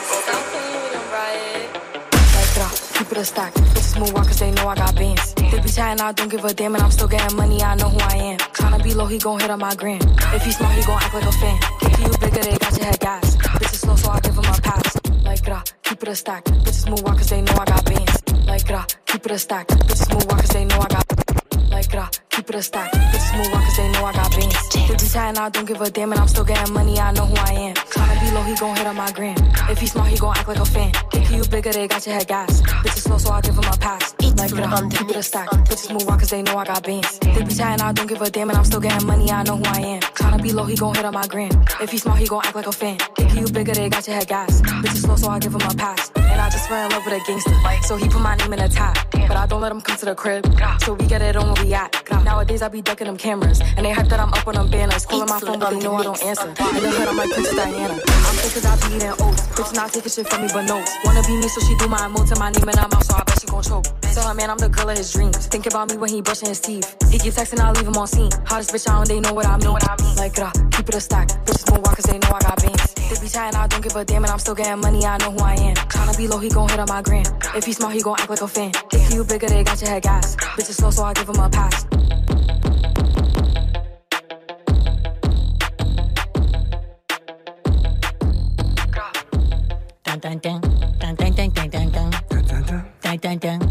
Like 2.38 2.50
drop, 2.54 2.74
keep 2.94 3.10
it 3.10 3.18
a 3.18 3.24
stack. 3.24 3.52
Bitches 3.54 3.56
move 3.58 3.66
on 3.66 3.67
cause 4.06 4.38
they 4.38 4.50
know 4.52 4.68
I 4.68 4.74
got 4.76 4.94
bands. 4.94 5.34
They 5.34 5.60
be 5.60 5.68
chatting, 5.68 6.00
I 6.00 6.12
don't 6.12 6.28
give 6.28 6.44
a 6.44 6.54
damn, 6.54 6.74
and 6.74 6.82
I'm 6.82 6.90
still 6.90 7.08
getting 7.08 7.36
money, 7.36 7.62
I 7.62 7.74
know 7.74 7.88
who 7.88 7.98
I 7.98 8.16
am. 8.16 8.38
Tryna 8.38 8.82
be 8.82 8.94
low, 8.94 9.06
he 9.06 9.18
gon' 9.18 9.40
hit 9.40 9.50
on 9.50 9.58
my 9.58 9.74
gram. 9.74 10.00
If 10.34 10.42
he 10.42 10.52
smart, 10.52 10.74
he 10.74 10.84
gon' 10.84 11.02
act 11.02 11.14
like 11.14 11.24
a 11.24 11.32
fan. 11.32 11.58
If 11.82 12.00
you 12.00 12.18
bigger, 12.18 12.42
they 12.42 12.56
got 12.58 12.76
your 12.76 12.86
head 12.86 13.00
gas. 13.00 13.36
Bitches 13.36 13.74
slow, 13.74 13.96
so 13.96 14.10
I 14.10 14.20
give 14.20 14.34
him 14.34 14.44
a 14.44 14.60
pass. 14.60 15.00
Like 15.24 15.44
gra, 15.44 15.64
keep 15.82 16.02
it 16.02 16.08
a 16.08 16.14
stack. 16.14 16.44
Bitches 16.44 17.04
cause 17.04 17.30
they 17.30 17.42
know 17.42 17.52
I 17.52 17.64
got 17.64 17.84
bands. 17.84 18.46
Like 18.46 18.66
gra, 18.66 18.86
keep 19.06 19.26
it 19.26 19.32
a 19.32 19.38
stack. 19.38 19.66
Bitches 19.68 20.28
cause 20.28 20.48
they 20.50 20.64
know 20.64 20.78
I 20.78 20.88
got. 20.88 21.17
Like 21.94 22.28
keep 22.30 22.48
it 22.50 22.54
a 22.54 22.62
stack. 22.62 22.92
Bitches 22.92 23.36
move 23.36 23.54
on 23.54 23.62
cause 23.62 23.76
they 23.76 23.90
know 23.92 24.04
I 24.04 24.12
got 24.12 24.30
bands. 24.30 24.68
They 24.68 24.94
be 24.94 25.08
chatting, 25.10 25.38
I 25.38 25.48
don't 25.48 25.66
give 25.66 25.80
a 25.80 25.90
damn, 25.90 26.12
and 26.12 26.20
I'm 26.20 26.28
still 26.28 26.44
getting 26.44 26.72
money, 26.72 26.98
I 26.98 27.12
know 27.12 27.26
who 27.26 27.34
I 27.36 27.52
am. 27.52 27.74
Tryna 27.74 28.20
be 28.20 28.30
low, 28.34 28.42
he 28.42 28.54
gon' 28.54 28.76
hit 28.76 28.86
on 28.86 28.96
my 28.96 29.10
gram. 29.12 29.36
If 29.68 29.78
he 29.78 29.86
smart, 29.86 30.08
he 30.08 30.16
gon' 30.16 30.36
act 30.36 30.48
like 30.48 30.58
a 30.58 30.64
fan. 30.64 30.92
If 31.12 31.30
you 31.30 31.44
bigger, 31.44 31.72
they 31.72 31.88
got 31.88 32.06
your 32.06 32.14
head 32.14 32.28
gas. 32.28 32.62
Bitches 32.62 33.04
slow, 33.06 33.18
so 33.18 33.30
I 33.30 33.40
give 33.40 33.54
him 33.54 33.64
a 33.64 33.76
pass. 33.78 34.14
Like 34.36 34.52
gra, 34.52 34.88
keep 34.90 35.10
it 35.10 35.16
a 35.16 35.22
stack. 35.22 35.48
Bitches 35.48 35.92
move 35.92 36.08
on 36.08 36.18
cause 36.18 36.30
they 36.30 36.42
know 36.42 36.56
I 36.56 36.64
got 36.64 36.82
bands. 36.84 37.18
They 37.18 37.42
be 37.42 37.54
chatting, 37.54 37.84
I 37.84 37.92
don't 37.92 38.06
give 38.06 38.22
a 38.22 38.30
damn, 38.30 38.50
and 38.50 38.58
I'm 38.58 38.64
still 38.64 38.80
getting 38.80 39.06
money, 39.06 39.30
I 39.30 39.42
know 39.42 39.56
who 39.56 39.64
I 39.64 39.80
am. 39.80 40.00
Tryna 40.00 40.42
be 40.42 40.52
low, 40.52 40.64
he 40.64 40.76
gon' 40.76 40.94
hit 40.94 41.04
on 41.04 41.14
my 41.14 41.26
gram. 41.26 41.50
If 41.80 41.90
he 41.90 41.98
smart, 41.98 42.18
he 42.18 42.26
gon' 42.26 42.42
act 42.44 42.54
like 42.54 42.66
a 42.66 42.72
fan. 42.72 42.98
If 43.18 43.34
you 43.36 43.48
bigger, 43.48 43.72
they 43.72 43.88
got 43.88 44.06
your 44.06 44.16
head 44.16 44.28
gas. 44.28 44.60
Bitches 44.62 45.02
slow, 45.04 45.16
so 45.16 45.28
I 45.28 45.38
give 45.38 45.54
him 45.54 45.62
a 45.62 45.74
pass. 45.74 46.10
And 46.48 46.54
I 46.54 46.56
just 46.56 46.68
fell 46.70 46.86
in 46.86 46.92
love 46.92 47.04
with 47.04 47.12
a 47.12 47.20
gangster. 47.26 47.52
So 47.82 47.96
he 47.96 48.08
put 48.08 48.22
my 48.22 48.34
name 48.36 48.54
in 48.54 48.58
the 48.58 48.68
top. 48.70 48.96
But 49.12 49.36
I 49.36 49.44
don't 49.46 49.60
let 49.60 49.70
him 49.70 49.82
come 49.82 49.98
to 49.98 50.06
the 50.06 50.14
crib. 50.14 50.48
So 50.80 50.94
we 50.94 51.06
get 51.06 51.20
it 51.20 51.36
on 51.36 51.52
where 51.52 51.62
we 51.62 51.74
at. 51.74 51.92
Nowadays 52.24 52.62
I 52.62 52.68
be 52.68 52.80
ducking 52.80 53.06
them 53.06 53.18
cameras. 53.18 53.60
And 53.76 53.84
they 53.84 53.90
hype 53.90 54.08
that 54.08 54.18
I'm 54.18 54.32
up 54.32 54.48
on 54.48 54.54
them 54.54 54.70
banners. 54.70 55.04
Calling 55.04 55.28
my 55.28 55.38
phone, 55.40 55.58
but 55.58 55.70
they 55.70 55.80
know 55.80 55.96
I 55.96 56.04
don't 56.04 56.22
answer. 56.24 56.48
In 56.48 56.54
the 56.56 56.88
hood, 56.88 57.08
I'm 57.08 57.16
like 57.18 57.30
Princess 57.32 57.54
Diana. 57.54 57.92
I'm 57.92 58.36
thick 58.40 58.52
cause 58.54 58.64
I 58.64 58.88
be 58.88 58.96
eating 58.96 59.12
oats. 59.20 59.42
Bitch 59.52 59.74
not 59.74 59.92
taking 59.92 60.10
shit 60.10 60.26
from 60.26 60.40
me, 60.40 60.48
but 60.50 60.62
notes. 60.62 60.96
Wanna 61.04 61.22
be 61.28 61.36
me, 61.36 61.48
so 61.48 61.60
she 61.60 61.76
do 61.76 61.86
my 61.86 61.98
emotes 61.98 62.30
and 62.30 62.40
my 62.40 62.50
name 62.50 62.64
her 62.64 62.88
mouth, 62.88 63.04
so 63.04 63.14
I 63.14 63.24
bet 63.24 63.40
she 63.40 63.46
gon' 63.46 63.62
choke. 63.62 63.84
Tell 64.00 64.26
her, 64.26 64.32
man, 64.32 64.48
I'm 64.48 64.56
the 64.56 64.70
girl 64.70 64.88
of 64.88 64.96
his 64.96 65.12
dreams. 65.12 65.36
Think 65.48 65.66
about 65.66 65.90
me 65.90 65.98
when 65.98 66.08
he 66.08 66.22
brushing 66.22 66.48
his 66.48 66.60
teeth. 66.60 66.96
He 67.10 67.18
keep 67.18 67.34
texting, 67.34 67.60
I 67.60 67.72
leave 67.72 67.86
him 67.86 67.96
on 67.96 68.06
scene. 68.06 68.30
Hottest 68.46 68.72
bitch 68.72 68.88
out, 68.88 69.02
and 69.02 69.10
they 69.10 69.20
know 69.20 69.34
what 69.34 69.44
I 69.44 69.58
mean. 69.58 69.70
What 69.70 69.84
I 69.84 70.02
mean. 70.02 70.16
Like, 70.16 70.34
gra, 70.34 70.50
keep 70.72 70.88
it 70.88 70.94
a 70.94 71.00
stack. 71.00 71.28
Bitches 71.44 71.68
move 71.68 71.84
on 71.84 71.94
cause 71.94 72.08
they 72.08 72.16
know 72.16 72.32
I 72.32 72.40
got 72.40 72.56
bands. 72.62 72.94
They 72.94 73.20
be 73.20 73.28
chatting, 73.28 73.60
I 73.60 73.66
don't 73.66 73.82
give 73.82 73.96
a 73.96 74.04
damn, 74.04 74.24
and 74.24 74.32
I'm 74.32 74.38
still 74.38 74.54
getting 74.54 74.80
money, 74.80 75.04
I 75.04 75.18
know 75.18 75.32
who 75.32 75.40
I 75.44 75.54
am. 75.54 75.76
Tryna 75.76 76.16
be 76.16 76.28
low, 76.28 76.37
he 76.40 76.48
gon' 76.48 76.68
hit 76.68 76.78
on 76.78 76.86
my 76.88 77.02
gram. 77.02 77.24
If 77.54 77.64
he 77.64 77.72
smart, 77.72 77.94
he 77.94 78.02
gon' 78.02 78.16
act 78.18 78.30
like 78.30 78.40
a 78.40 78.48
fan. 78.48 78.72
If 78.92 79.12
you 79.12 79.24
bigger, 79.24 79.48
they 79.48 79.64
got 79.64 79.80
your 79.80 79.90
head 79.90 80.02
gas. 80.02 80.36
Bitches 80.36 80.74
slow, 80.74 80.90
so 80.90 81.04
I 81.04 81.12
give 81.14 81.28
him 81.28 81.36
a 81.36 81.48
pass. 81.48 81.84
Dun, 90.04 90.18
dun, 90.20 90.38
dun. 90.38 90.60
Dun, 90.98 91.14
dun, 91.14 91.32
dun, 91.32 91.50
dun, 91.50 91.70
dun, 91.70 91.90
dun. 91.90 92.10
Dun, 92.28 92.44
dun, 92.44 92.62
dun. 92.64 92.84
Dun, 93.18 93.38
dun, 93.38 93.67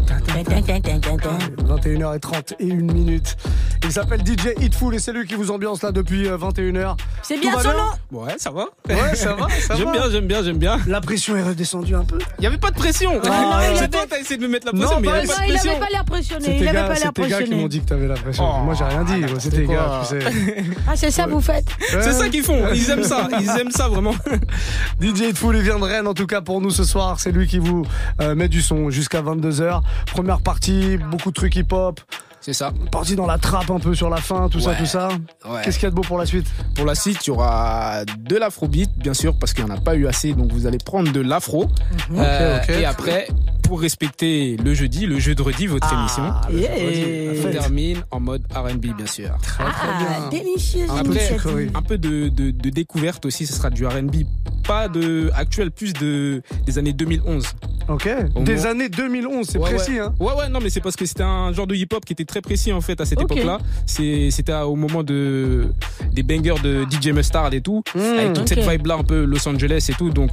21h30 1.82 2.54
et 2.60 2.72
1 2.72 2.74
minute. 2.76 3.36
Il 3.84 3.92
s'appelle 3.92 4.20
DJ 4.26 4.60
Hitful 4.60 4.94
et 4.94 4.98
c'est 4.98 5.12
lui 5.12 5.26
qui 5.26 5.34
vous 5.34 5.50
ambiance 5.50 5.82
là 5.82 5.92
depuis 5.92 6.26
euh, 6.28 6.36
21h. 6.36 6.96
C'est 7.22 7.36
Tout 7.36 7.40
bien 7.42 7.60
son 7.60 7.68
nom 7.70 8.22
Ouais, 8.22 8.34
ça 8.38 8.50
va. 8.50 8.66
Ouais, 8.88 9.14
ça 9.14 9.34
va, 9.34 9.46
ça 9.48 9.76
J'aime 9.76 9.92
bien, 9.92 10.10
j'aime 10.10 10.26
bien, 10.26 10.42
j'aime 10.42 10.58
bien. 10.58 10.78
La 10.86 11.00
pression 11.00 11.36
est 11.36 11.42
redescendue 11.42 11.94
un 11.94 12.04
peu. 12.04 12.18
Il 12.38 12.44
y 12.44 12.46
avait 12.46 12.58
pas 12.58 12.70
de 12.70 12.76
pression. 12.76 13.12
Ah, 13.28 13.60
c'est 13.74 13.80
ouais. 13.82 13.88
toi, 13.88 14.00
t'as 14.08 14.18
essayé 14.18 14.36
de 14.36 14.42
me 14.42 14.48
mettre 14.48 14.66
la 14.66 14.72
Non, 14.72 14.80
pression, 14.80 15.00
mais 15.00 15.08
il 15.08 15.10
y 15.10 15.12
bah, 15.12 15.18
avait 15.18 15.26
pas 15.28 15.34
Non, 15.34 15.40
de 15.40 15.46
il 15.48 15.52
pression. 15.54 15.70
avait 15.70 15.80
pas 15.80 15.90
l'air 15.92 16.04
pressionné. 16.04 16.44
C'est 16.44 16.52
Il 16.52 16.58
tes 16.58 16.68
avait 16.68 16.78
gars, 16.78 16.82
pas 16.84 16.94
l'air 16.94 16.98
c'est 16.98 17.12
tes 17.12 17.20
gars 17.22 17.26
qui 17.28 17.32
pressionné. 17.34 17.62
m'ont 17.62 17.68
dit 17.68 17.80
que 17.80 17.86
t'avais 17.86 18.08
la 18.08 18.14
pression. 18.14 18.44
Oh, 18.52 18.64
Moi 18.64 18.74
j'ai 18.74 18.84
rien 18.84 19.04
dit, 19.04 19.24
c'est 19.38 19.50
tes 19.50 19.64
quoi. 19.64 19.74
gars, 19.74 20.00
tu 20.02 20.20
sais. 20.20 20.64
Ah, 20.88 20.92
c'est 20.96 21.10
ça 21.10 21.24
que 21.24 21.30
vous 21.30 21.40
faites 21.40 21.66
C'est 21.88 22.12
ça 22.12 22.28
qu'ils 22.28 22.42
font. 22.42 22.62
Ils 22.74 22.90
aiment 22.90 23.04
ça. 23.04 23.28
Ils 23.40 23.48
aiment 23.60 23.70
ça 23.70 23.88
vraiment. 23.88 24.14
DJ 25.00 25.20
Hitful, 25.30 25.56
il 25.56 25.62
vient 25.62 25.78
de 25.78 25.84
Rennes 25.84 26.06
en 26.08 26.14
tout 26.14 26.26
cas 26.26 26.40
pour 26.40 26.60
nous 26.60 26.70
ce 26.70 26.84
soir. 26.84 27.20
C'est 27.20 27.30
lui 27.32 27.46
qui 27.46 27.58
vous 27.58 27.84
euh, 28.20 28.34
met 28.34 28.48
du 28.48 28.62
son 28.62 28.90
jusqu'à 28.90 29.22
22h. 29.22 29.80
Première 30.06 30.40
partie, 30.40 30.96
beaucoup 31.10 31.30
de 31.30 31.34
trucs 31.34 31.56
hip-hop. 31.68 32.00
C'est 32.40 32.52
ça. 32.52 32.72
Partie 32.90 33.16
dans 33.16 33.26
la 33.26 33.36
trappe 33.36 33.70
un 33.70 33.80
peu 33.80 33.94
sur 33.94 34.08
la 34.08 34.18
fin, 34.18 34.48
tout 34.48 34.60
ça, 34.60 34.74
tout 34.74 34.86
ça. 34.86 35.08
Ouais. 35.44 35.60
Qu'est-ce 35.64 35.78
qu'il 35.78 35.84
y 35.84 35.86
a 35.88 35.90
de 35.90 35.94
beau 35.94 36.02
pour 36.02 36.18
la 36.18 36.24
suite? 36.24 36.46
Pour 36.76 36.86
la 36.86 36.94
suite, 36.94 37.26
il 37.26 37.28
y 37.28 37.30
aura 37.32 38.04
de 38.06 38.36
l'afrobeat, 38.36 38.90
bien 38.96 39.12
sûr, 39.12 39.36
parce 39.38 39.52
qu'il 39.52 39.64
n'y 39.64 39.70
en 39.70 39.74
a 39.74 39.80
pas 39.80 39.96
eu 39.96 40.06
assez. 40.06 40.32
Donc 40.32 40.52
vous 40.52 40.66
allez 40.66 40.78
prendre 40.78 41.12
de 41.12 41.20
l'afro. 41.20 41.68
Euh. 42.12 42.60
Et 42.68 42.84
après, 42.84 43.28
pour 43.68 43.82
respecter 43.82 44.56
le 44.56 44.72
jeudi, 44.72 45.04
le 45.04 45.18
jeudi, 45.18 45.66
votre 45.66 45.86
Ah, 45.92 45.98
émission, 46.00 46.58
Yeah. 46.58 47.42
on 47.46 47.50
termine 47.52 47.98
en 48.10 48.18
mode 48.18 48.42
R&B, 48.54 48.96
bien 48.96 49.06
sûr. 49.06 49.36
Ah, 49.58 50.28
délicieuse 50.30 50.88
Après, 50.90 51.04
initiative. 51.04 51.70
un 51.74 51.82
peu 51.82 51.98
de, 51.98 52.28
de, 52.28 52.50
de 52.50 52.70
découverte 52.70 53.26
aussi, 53.26 53.44
ce 53.46 53.52
sera 53.52 53.68
du 53.68 53.86
R&B, 53.86 54.24
pas 54.66 54.88
de 54.88 55.30
actuel, 55.34 55.70
plus 55.70 55.92
de 55.92 56.42
des 56.64 56.78
années 56.78 56.94
2011. 56.94 57.44
Ok. 57.88 58.08
Au 58.34 58.42
Des 58.42 58.54
moins- 58.54 58.64
années 58.66 58.88
2011, 58.88 59.46
c'est 59.50 59.58
Ouais, 59.58 59.74
précis, 59.74 59.92
ouais. 59.92 59.98
hein. 60.00 60.14
Ouais, 60.18 60.32
ouais, 60.34 60.48
non, 60.48 60.60
mais 60.62 60.70
c'est 60.70 60.80
parce 60.80 60.96
que 60.96 61.04
c'était 61.04 61.22
un 61.22 61.52
genre 61.52 61.66
de 61.66 61.74
hip-hop 61.74 62.04
qui 62.06 62.14
était 62.14 62.24
très 62.24 62.40
précis 62.40 62.72
en 62.72 62.80
fait 62.80 62.98
à 63.00 63.04
cette 63.04 63.20
époque-là. 63.20 63.58
C'est- 63.86 64.30
C'était 64.30 64.52
au 64.54 64.76
moment 64.76 65.02
de 65.02 65.66
des 66.12 66.22
bangers 66.22 66.60
de 66.62 66.84
DJ 66.90 67.08
Mustard 67.12 67.52
et 67.52 67.60
tout, 67.60 67.82
Mmh, 67.94 67.98
avec 68.00 68.32
toute 68.32 68.48
cette 68.48 68.60
vibe-là 68.66 68.94
un 68.96 69.04
peu 69.04 69.24
Los 69.24 69.46
Angeles 69.46 69.86
et 69.90 69.94
tout. 69.94 70.10
Donc 70.10 70.30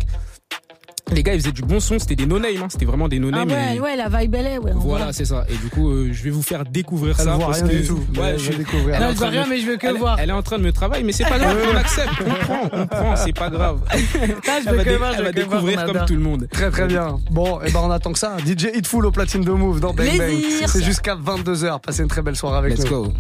Les 1.14 1.22
gars, 1.22 1.36
ils 1.36 1.40
faisaient 1.40 1.52
du 1.52 1.62
bon 1.62 1.80
son, 1.80 2.00
c'était 2.00 2.16
des 2.16 2.26
no-name, 2.26 2.64
hein, 2.64 2.68
c'était 2.68 2.86
vraiment 2.86 3.08
des 3.08 3.18
Ah 3.18 3.20
no-name. 3.20 3.48
ouais, 3.50 3.76
et- 3.76 3.80
ouais, 3.80 3.96
la 3.96 4.10
vibe 4.10 4.34
elle 4.36 4.48
est, 4.48 4.58
ouais. 4.58 4.72
Voilà, 4.74 5.06
voit. 5.06 5.14
c'est 5.14 5.26
ça. 5.26 5.46
Et 5.50 5.56
du 5.56 5.70
coup, 5.70 5.92
euh, 5.92 6.10
je 6.12 6.24
vais 6.24 6.32
vous 6.32 6.42
faire 6.42 6.66
découvrir 6.66 7.16
Elle 7.20 7.26
ça. 7.26 7.36
voit 7.36 7.46
parce 7.46 7.60
rien 7.62 7.68
que... 7.70 7.76
du 7.76 7.86
tout, 7.88 8.00
Ouais, 8.18 8.30
elle 8.30 8.40
je 8.40 8.52
va 8.52 8.58
découvrir. 8.58 8.96
elle 8.96 9.16
de 9.16 9.24
rien, 9.24 9.46
me- 9.46 9.50
mais 9.52 9.60
je 9.60 9.68
veux 9.68 9.78
que 9.78 9.86
elle- 9.86 9.98
voir. 9.98 10.18
Elle 10.20 10.30
est 10.30 10.34
en 10.34 10.42
train 10.42 10.58
de 10.58 10.64
me 10.64 10.72
travailler, 10.72 11.04
mais 11.04 11.12
c'est 11.12 11.26
pas 11.26 11.38
grave, 11.38 11.58
on 11.72 11.78
accepte. 11.78 12.10
On 12.26 12.44
prend, 12.46 12.70
on 12.74 12.88
prend, 12.88 13.16
c'est 13.18 13.34
pas 13.34 13.50
grave. 13.52 13.82
je 13.94 13.98
Elle 14.18 14.30
veux 14.72 14.78
va, 14.78 14.84
que 14.84 14.90
dé- 14.90 14.98
voir, 14.98 15.12
je 15.14 15.18
elle 15.18 15.20
veux 15.20 15.26
va 15.26 15.32
que 15.34 15.40
voir, 15.42 15.62
découvrir 15.62 15.86
comme 15.86 16.06
tout 16.08 16.16
le 16.16 16.22
monde. 16.22 16.48
Très 16.52 16.72
très 16.72 16.88
bien. 16.88 17.20
Bon, 17.30 17.62
et 17.62 17.72
ben 17.72 17.82
on 17.84 17.92
attend 17.92 18.12
que 18.12 18.20
ça. 18.20 18.38
DJ 18.44 18.70
Hitful 18.76 19.06
au 19.06 19.12
platine 19.12 19.42
de 19.44 19.52
Move 19.52 19.80
dans 19.80 19.94
Bang 19.94 20.08
Bang. 20.18 20.34
C'est 20.66 20.84
jusqu'à 20.84 21.16
22h. 21.16 21.82
Passez 21.82 22.02
une 22.02 22.08
très 22.10 22.24
belle 22.24 22.36
soirée 22.36 22.58
avec 22.58 22.78
Let's 22.80 22.90
nous. 22.90 23.04
go. 23.04 23.14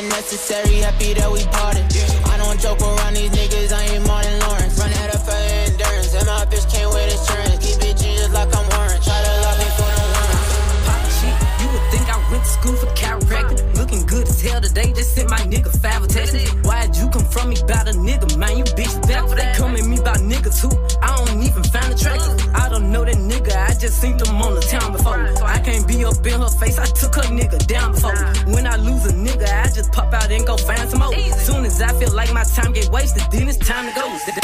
Separation 0.00 0.08
necessary, 0.08 0.76
happy 0.76 1.14
that 1.14 1.30
we 1.30 1.44
parted. 1.46 1.84
I 2.28 2.36
don't 2.38 2.58
joke 2.60 2.80
around 2.80 3.14
these 3.14 3.30
niggas, 3.30 3.72
I 3.72 3.82
ain't 3.94 4.06
Martin 4.06 4.38
Lawrence. 4.40 4.78
Run 4.78 4.92
out 4.92 5.14
of 5.14 5.24
fire 5.24 5.66
endurance, 5.66 6.14
and 6.14 6.26
my 6.26 6.44
bitch 6.46 6.70
can't 6.72 6.92
wait 6.92 7.12
insurance. 7.12 7.58
Keep 7.60 7.82
it 7.84 7.96
just 7.96 8.32
like 8.32 8.48
I'm 8.54 8.66
Warren. 8.70 9.00
Try 9.02 9.18
to 9.18 9.32
lock 9.44 9.58
me 9.58 9.68
for 9.76 9.90
the 9.98 10.04
warrants. 10.14 10.50
Pop 10.86 11.02
shit, 11.18 11.36
you 11.60 11.66
would 11.72 11.86
think 11.90 12.06
I 12.08 12.18
went 12.30 12.44
to 12.44 12.50
school 12.50 12.76
for 12.76 12.86
chiropractic. 12.94 13.76
Looking 13.76 14.06
good 14.06 14.28
as 14.28 14.40
hell 14.40 14.60
today, 14.60 14.92
just 14.92 15.14
sent 15.14 15.30
my 15.30 15.40
nigga 15.40 15.70
five 15.80 16.02
a. 16.02 16.59
like 32.20 32.34
my 32.34 32.44
time 32.44 32.72
get 32.72 32.90
wasted, 32.90 33.22
then 33.32 33.48
it's 33.48 33.56
time 33.56 33.86
to 33.86 33.94
go. 33.98 34.39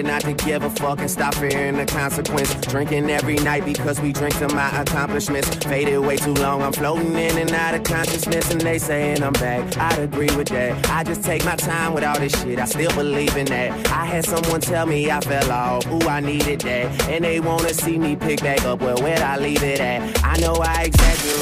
Started 0.00 0.26
not 0.26 0.38
to 0.38 0.44
give 0.46 0.62
a 0.62 0.70
fuck 0.70 0.98
and 1.00 1.10
stop 1.10 1.34
fearing 1.34 1.76
the 1.76 1.84
consequence. 1.84 2.54
Drinking 2.66 3.10
every 3.10 3.36
night 3.36 3.66
because 3.66 4.00
we 4.00 4.12
drink 4.14 4.34
to 4.38 4.48
my 4.54 4.70
accomplishments. 4.80 5.48
Faded 5.56 5.98
way 5.98 6.16
too 6.16 6.32
long, 6.34 6.62
I'm 6.62 6.72
floating 6.72 7.12
in 7.12 7.36
and 7.36 7.52
out 7.52 7.74
of 7.74 7.82
consciousness, 7.84 8.50
and 8.50 8.62
they 8.62 8.78
saying 8.78 9.22
I'm 9.22 9.34
back. 9.34 9.76
I'd 9.76 9.98
agree 9.98 10.34
with 10.34 10.48
that. 10.48 10.88
I 10.88 11.04
just 11.04 11.22
take 11.22 11.44
my 11.44 11.56
time 11.56 11.92
with 11.92 12.04
all 12.04 12.18
this 12.18 12.32
shit. 12.40 12.58
I 12.58 12.64
still 12.64 12.90
believe 12.92 13.36
in 13.36 13.44
that. 13.46 13.88
I 13.90 14.06
had 14.06 14.24
someone 14.24 14.62
tell 14.62 14.86
me 14.86 15.10
I 15.10 15.20
fell 15.20 15.52
off. 15.52 15.86
Ooh, 15.88 16.08
I 16.08 16.20
needed 16.20 16.62
that, 16.62 17.08
and 17.08 17.22
they 17.22 17.40
wanna 17.40 17.74
see 17.74 17.98
me 17.98 18.16
pick 18.16 18.40
back 18.40 18.64
up. 18.64 18.80
Well, 18.80 18.96
where'd 19.02 19.20
I 19.20 19.36
leave 19.36 19.62
it 19.62 19.80
at? 19.80 20.24
I 20.24 20.36
know 20.38 20.54
I 20.62 20.84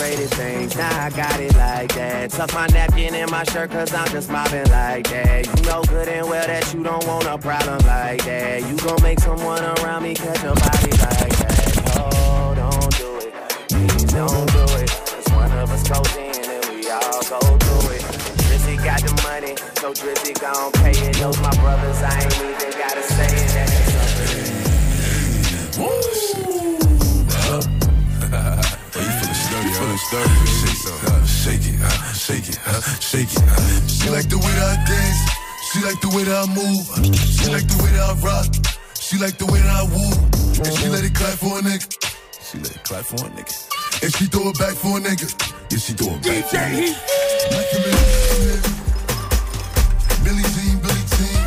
exaggerated 0.09 0.31
things. 0.31 0.77
Now 0.77 1.05
I 1.05 1.11
got 1.11 1.41
it 1.41 1.55
like 1.57 1.95
that. 1.95 2.31
Tuck 2.31 2.53
my 2.55 2.67
napkin 2.69 3.15
in 3.15 3.31
my 3.31 3.45
shirt 3.45 3.71
cause 3.71 3.93
I'm 3.93 4.09
just 4.09 4.31
mobbing 4.31 4.69
like 4.71 5.09
that. 5.09 5.47
You 5.47 5.63
know 5.65 5.83
good 5.85 6.09
and 6.09 6.29
well 6.29 6.47
that 6.47 6.73
you 6.75 6.83
don't 6.83 7.07
want 7.07 7.27
a 7.27 7.39
problem 7.39 7.79
like 7.87 8.25
that. 8.25 8.69
You 8.69 8.77
gon' 8.77 9.03
make 9.03 9.21
someone 9.21 9.63
around 9.63 10.03
me 10.03 10.15
catch 10.15 10.43
a 10.45 10.55
body 10.55 10.91
like 10.91 11.37
that. 11.39 11.93
Oh, 11.97 12.55
don't 12.55 12.97
do 12.97 13.19
it. 13.19 13.35
Please 13.69 14.05
don't 14.05 14.53
do 14.53 14.65
it. 14.77 14.91
Cause 14.91 15.29
one 15.35 15.53
of 15.53 15.71
us 15.71 15.89
goes 15.89 16.17
in 16.17 16.51
and 16.51 16.65
we 16.75 16.91
all 16.91 17.23
go 17.23 17.41
through 17.41 17.97
it. 17.97 18.03
Drizzy 18.49 18.77
got 18.85 19.01
the 19.03 19.15
money, 19.25 19.57
so 19.77 19.93
Drizzy 19.93 20.39
gon' 20.41 20.73
pay 20.73 20.97
it. 21.09 21.17
Those 21.17 21.41
my 21.41 21.55
brothers, 21.57 22.03
I 22.03 22.23
ain't 22.23 22.35
even 22.35 22.79
gotta 22.79 23.03
say 23.03 23.45
it. 23.45 23.48
You 30.11 30.17
feeling 30.17 30.77
sturdy, 30.77 30.97
huh? 31.05 31.27
Shake 31.27 31.69
it, 31.69 31.77
huh? 31.85 32.13
shake 32.17 32.49
it, 32.49 32.57
huh? 32.65 32.81
shake 32.97 33.29
it. 33.29 33.43
huh? 33.45 33.89
She 33.89 34.09
like 34.09 34.29
the 34.31 34.39
way 34.39 34.53
that 34.57 34.73
I 34.73 34.85
dance. 34.89 35.21
She 35.69 35.85
like 35.85 36.01
the 36.01 36.09
way 36.17 36.25
that 36.25 36.33
I 36.33 36.47
move. 36.49 36.89
She 37.13 37.53
like 37.53 37.69
the 37.69 37.77
way 37.85 37.93
that 37.93 38.09
I 38.09 38.15
rock. 38.25 38.49
She 38.97 39.19
like 39.19 39.37
the 39.37 39.45
way 39.45 39.61
that 39.61 39.69
I 39.69 39.85
woo. 39.85 40.09
And 40.65 40.73
she 40.79 40.89
let 40.89 41.05
it 41.05 41.13
clap 41.13 41.37
for 41.37 41.59
a 41.59 41.63
nigga. 41.63 41.85
She 42.41 42.57
let 42.57 42.73
it 42.73 42.85
clap 42.85 43.05
for 43.05 43.21
a 43.21 43.29
nigga. 43.37 43.53
And 44.03 44.09
she 44.17 44.25
throw 44.33 44.49
it 44.49 44.59
back 44.59 44.73
for 44.81 44.97
a 44.97 45.01
nigga. 45.01 45.29
Yeah, 45.69 45.77
she 45.79 45.93
throw 45.93 46.17
it 46.17 46.23
back 46.25 46.45
for 46.49 46.57
a 46.57 46.61
nigga. 46.65 46.97
Like 47.53 47.69
a 47.69 47.81
Jean, 50.57 50.81
Billie 50.81 51.05
Jean. 51.13 51.45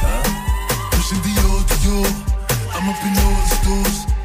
Huh? 0.00 0.24
Pushing 0.96 1.20
Dior, 1.20 1.60
Dior. 1.76 2.08
I'm 2.72 2.88
up 2.88 3.00
in 3.04 3.12
all 3.20 3.36
the 3.36 3.52
stores. 3.52 4.17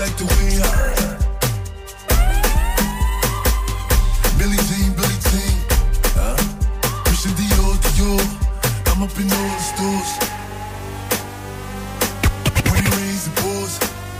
Like 0.00 0.16
the 0.16 0.24
way 0.24 0.56
I. 0.62 0.64
Billie 4.38 4.56
Jean, 4.56 4.94
Billie 4.96 5.20
Jean. 5.28 5.56
Huh? 6.16 6.36
Pushing 7.04 7.34
Dior, 7.36 7.76
Dior. 7.84 8.24
I'm 8.86 9.02
up 9.02 9.18
in 9.20 9.30
all 9.30 9.50
the 9.52 9.60
stores. 9.60 10.10
When 12.72 12.82
it 12.82 12.96
rains, 12.96 13.26
it 13.26 13.34
pours. 13.36 13.72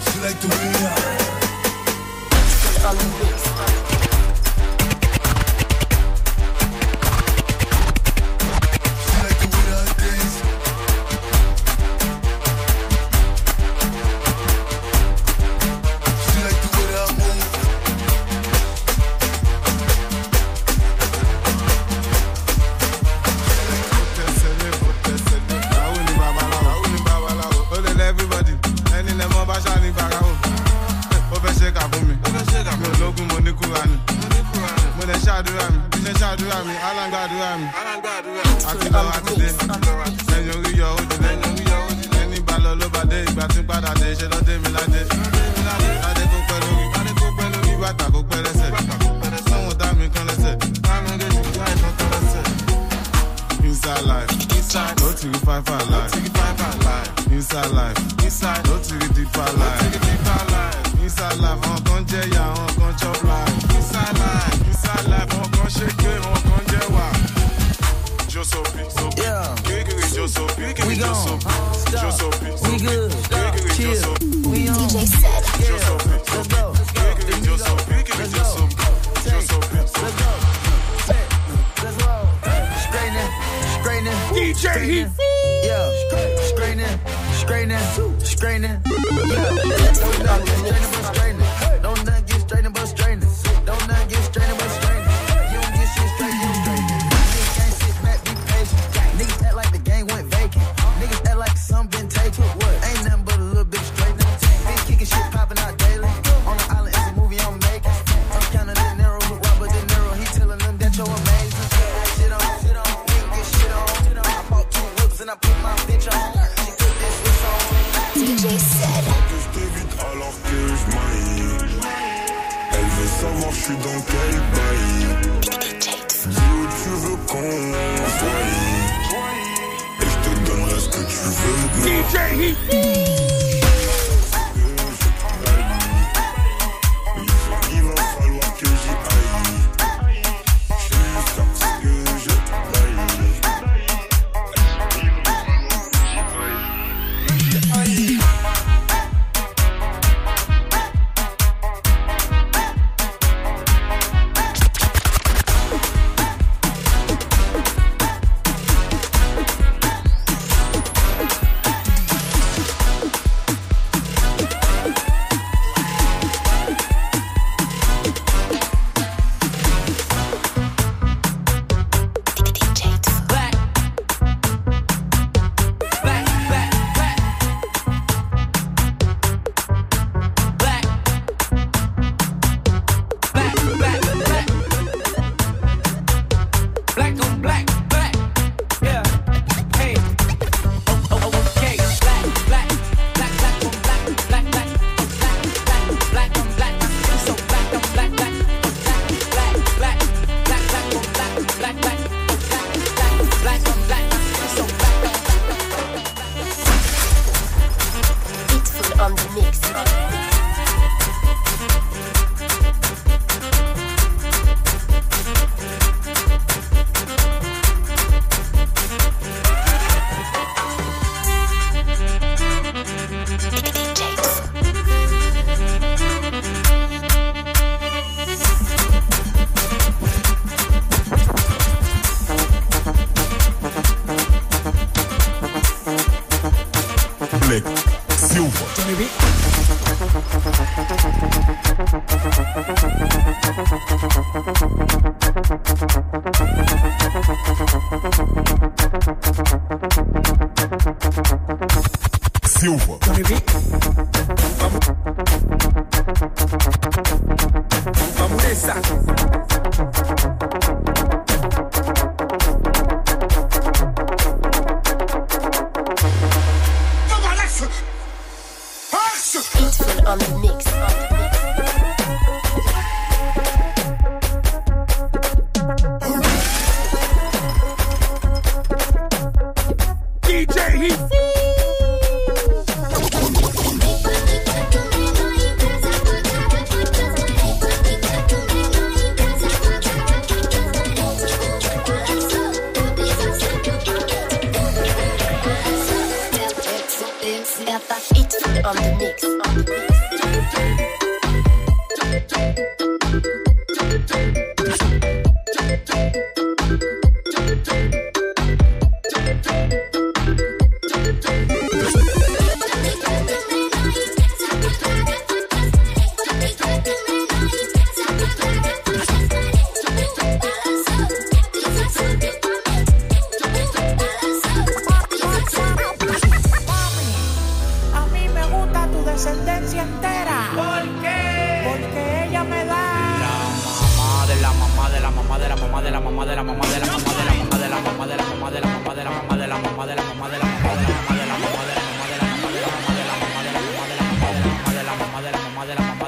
She 0.04 0.20
like 0.20 0.38
the 0.42 0.48
way 0.48 0.68
I. 3.64 3.79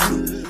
us. 0.00 0.41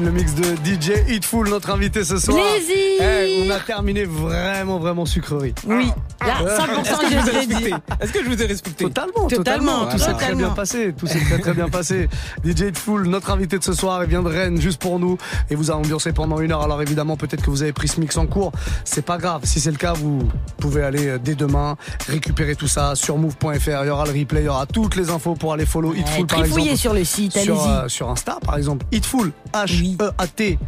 Termine 0.00 0.04
le 0.04 0.12
mix 0.12 0.34
de 0.34 0.44
DJ 0.64 0.92
Hitful, 1.08 1.48
notre 1.48 1.70
invité 1.70 2.04
ce 2.04 2.18
soir. 2.18 2.38
Plaisir. 2.54 3.02
Eh, 3.02 3.44
on 3.46 3.50
a 3.50 3.60
terminé 3.60 4.04
vraiment, 4.04 4.78
vraiment 4.78 5.06
sucrerie. 5.06 5.54
Oui. 5.66 5.90
Euh, 6.19 6.19
100% 6.38 6.80
Est-ce 6.82 7.00
que 7.00 7.10
je 7.10 7.16
vous 7.18 7.28
ai 7.28 7.32
respecté 7.32 7.74
Est-ce 8.00 8.12
que 8.12 8.24
je 8.24 8.28
vous 8.28 8.42
ai 8.42 8.46
respecté 8.46 8.84
Totalement, 8.84 9.12
totalement. 9.26 9.38
Totalement, 9.80 9.86
Tout 9.90 9.98
s'est 9.98 10.04
très 10.04 10.12
totalement. 10.14 10.36
bien 10.38 10.50
passé. 10.50 10.94
Tout 10.96 11.06
s'est 11.06 11.20
très 11.20 11.38
très 11.38 11.54
bien 11.54 11.68
passé. 11.68 12.08
DJ 12.44 12.60
Hitful, 12.68 13.06
notre 13.08 13.30
invité 13.30 13.58
de 13.58 13.64
ce 13.64 13.72
soir, 13.72 14.02
il 14.04 14.10
vient 14.10 14.22
de 14.22 14.28
Rennes 14.28 14.60
juste 14.60 14.80
pour 14.80 14.98
nous 14.98 15.18
et 15.50 15.54
vous 15.54 15.70
a 15.70 15.74
ambiancé 15.74 16.12
pendant 16.12 16.40
une 16.40 16.52
heure. 16.52 16.62
Alors 16.62 16.80
évidemment, 16.82 17.16
peut-être 17.16 17.42
que 17.42 17.50
vous 17.50 17.62
avez 17.62 17.72
pris 17.72 17.88
ce 17.88 18.00
mix 18.00 18.16
en 18.16 18.26
cours. 18.26 18.52
C'est 18.84 19.04
pas 19.04 19.18
grave. 19.18 19.42
Si 19.44 19.60
c'est 19.60 19.70
le 19.70 19.76
cas, 19.76 19.92
vous 19.92 20.20
pouvez 20.58 20.82
aller 20.82 21.06
euh, 21.08 21.18
dès 21.22 21.34
demain 21.34 21.76
récupérer 22.08 22.54
tout 22.56 22.68
ça 22.68 22.94
sur 22.94 23.16
move.fr. 23.18 23.50
Il 23.82 23.86
y 23.86 23.90
aura 23.90 24.04
le 24.06 24.12
replay, 24.18 24.42
il 24.42 24.46
y 24.46 24.48
aura 24.48 24.66
toutes 24.66 24.96
les 24.96 25.10
infos 25.10 25.34
pour 25.34 25.52
aller 25.52 25.66
follow 25.66 25.94
Hitful 25.94 26.26
par 26.26 26.44
exemple. 26.44 26.76
sur 26.76 26.94
le 26.94 27.04
site, 27.04 27.36
sur, 27.36 27.66
euh, 27.68 27.88
sur 27.88 28.08
Insta 28.10 28.38
par 28.44 28.56
exemple. 28.56 28.86
Hitful, 28.92 29.32
H-E-A-T. 29.52 30.58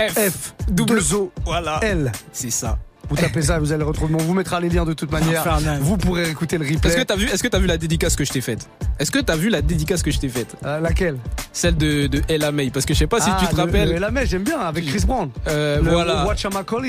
F, 0.00 0.54
double 0.70 1.00
O, 1.12 1.30
Voilà. 1.44 1.78
L. 1.82 2.10
C'est 2.32 2.50
ça. 2.50 2.78
Vous 3.08 3.16
tapez 3.16 3.42
ça, 3.42 3.58
vous 3.58 3.70
allez 3.72 3.80
le 3.80 3.86
retrouver. 3.88 4.14
On 4.14 4.18
vous 4.22 4.34
mettra 4.34 4.60
les 4.60 4.68
liens 4.68 4.84
de 4.84 4.92
toute 4.94 5.10
manière. 5.12 5.40
Infernal. 5.40 5.78
Vous 5.80 5.96
pourrez 5.96 6.30
écouter 6.30 6.58
le 6.58 6.64
replay. 6.64 6.88
Est-ce 6.90 6.96
que 6.96 7.02
t'as 7.02 7.16
vu, 7.16 7.26
est-ce 7.28 7.42
que 7.42 7.48
t'as 7.48 7.58
vu 7.58 7.66
la 7.66 7.76
dédicace 7.76 8.16
que 8.16 8.24
je 8.24 8.32
t'ai 8.32 8.40
faite? 8.40 8.68
Est-ce 8.98 9.10
que 9.10 9.18
t'as 9.18 9.36
vu 9.36 9.48
la 9.50 9.62
dédicace 9.62 10.02
que 10.02 10.10
je 10.10 10.18
t'ai 10.18 10.28
faite? 10.28 10.56
Euh, 10.64 10.80
Laquelle? 10.80 11.18
Celle 11.52 11.76
de, 11.76 12.06
de 12.06 12.22
Ella 12.28 12.50
May. 12.52 12.70
Parce 12.70 12.86
que 12.86 12.94
je 12.94 12.98
sais 13.00 13.06
pas 13.06 13.20
si 13.20 13.28
Ah, 13.30 13.36
tu 13.40 13.46
te 13.46 13.56
le- 13.56 13.62
rappelles. 13.62 13.98
le- 14.00 14.24
j'aime 14.26 14.42
bien, 14.44 14.58
avec 14.60 14.86
Chris 14.86 15.04
Brown. 15.06 15.30
Euh, 15.48 15.80
Le 15.80 15.90
voilà. 15.90 16.24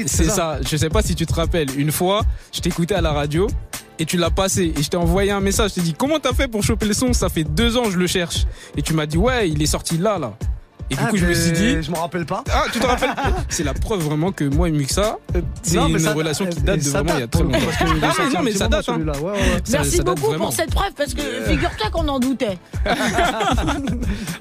C'est 0.08 0.24
ça. 0.26 0.60
Je 0.68 0.78
sais 0.78 0.90
pas 0.90 1.02
si 1.02 1.16
tu 1.16 1.26
te 1.26 1.34
rappelles. 1.34 1.68
Une 1.78 1.92
fois, 1.92 2.22
je 2.54 2.62
t'écoutais 2.62 2.96
à 2.96 3.02
la 3.02 3.12
radio 3.12 3.48
et 4.00 4.06
tu 4.06 4.18
l'as 4.18 4.30
passé 4.32 4.74
et 4.78 4.82
je 4.84 4.90
t'ai 4.90 4.98
envoyé 4.98 5.32
un 5.32 5.42
message. 5.42 5.72
Je 5.72 5.76
t'ai 5.76 5.82
dit 5.82 5.94
comment 5.94 6.20
t'as 6.20 6.34
fait 6.34 6.48
pour 6.48 6.64
choper 6.64 6.86
le 6.88 6.94
son? 6.94 7.14
Ça 7.14 7.30
fait 7.30 7.44
deux 7.44 7.78
ans 7.78 7.90
je 7.92 7.98
le 7.98 8.08
cherche. 8.08 8.46
Et 8.78 8.82
tu 8.82 8.94
m'as 8.94 9.06
dit 9.06 9.18
ouais, 9.18 9.50
il 9.50 9.62
est 9.62 9.66
sorti 9.68 9.98
là 9.98 10.18
là. 10.18 10.34
Et 10.92 10.96
du 10.96 11.02
Ah, 11.04 11.10
coup, 11.10 11.18
je 11.18 11.26
me 11.26 11.34
suis 11.34 11.52
dit. 11.52 11.82
Je 11.82 11.90
me 11.90 11.98
rappelle 11.98 12.26
pas. 12.26 12.44
Ah, 12.54 12.66
tu 12.72 12.80
te 12.80 12.86
rappelles 12.86 13.10
C'est 13.50 13.64
la 13.64 13.74
preuve 13.74 14.02
vraiment 14.02 14.32
que 14.32 14.44
moi 14.44 14.70
et 14.70 14.72
Muxa, 14.72 15.18
c'est 15.64 15.78
Non, 15.78 15.90
mais 15.90 15.94
une 15.94 16.06
ça- 16.06 16.14
relation 16.14 16.46
qui 16.46 16.62
date 16.62 16.84
de 16.84 16.90
vraiment 16.90 17.14
il 17.16 17.20
y 17.22 17.24
a 17.24 17.28
très 17.28 17.44
longtemps. 17.44 17.58
Ah, 18.04 18.14
mais 18.20 18.26
non, 18.34 18.40
mais 18.44 18.52
petit 18.52 18.58
ça 18.60 18.68
date. 18.68 18.88
hein. 18.88 18.94
celui-là. 18.94 19.14
Ouais, 19.18 19.24
ouais, 19.24 19.32
ouais. 19.32 19.62
Ça- 19.64 19.78
Merci 19.80 19.98
ça 19.98 20.04
date 20.04 20.16
beaucoup 20.16 20.28
vraiment. 20.30 20.46
pour 20.46 20.54
cette 20.54 20.72
preuve 20.72 20.92
parce 20.96 21.14
que 21.16 21.22
figure-toi 21.48 21.90
qu'on 21.92 22.08
en 22.08 22.20
doutait. 22.20 22.58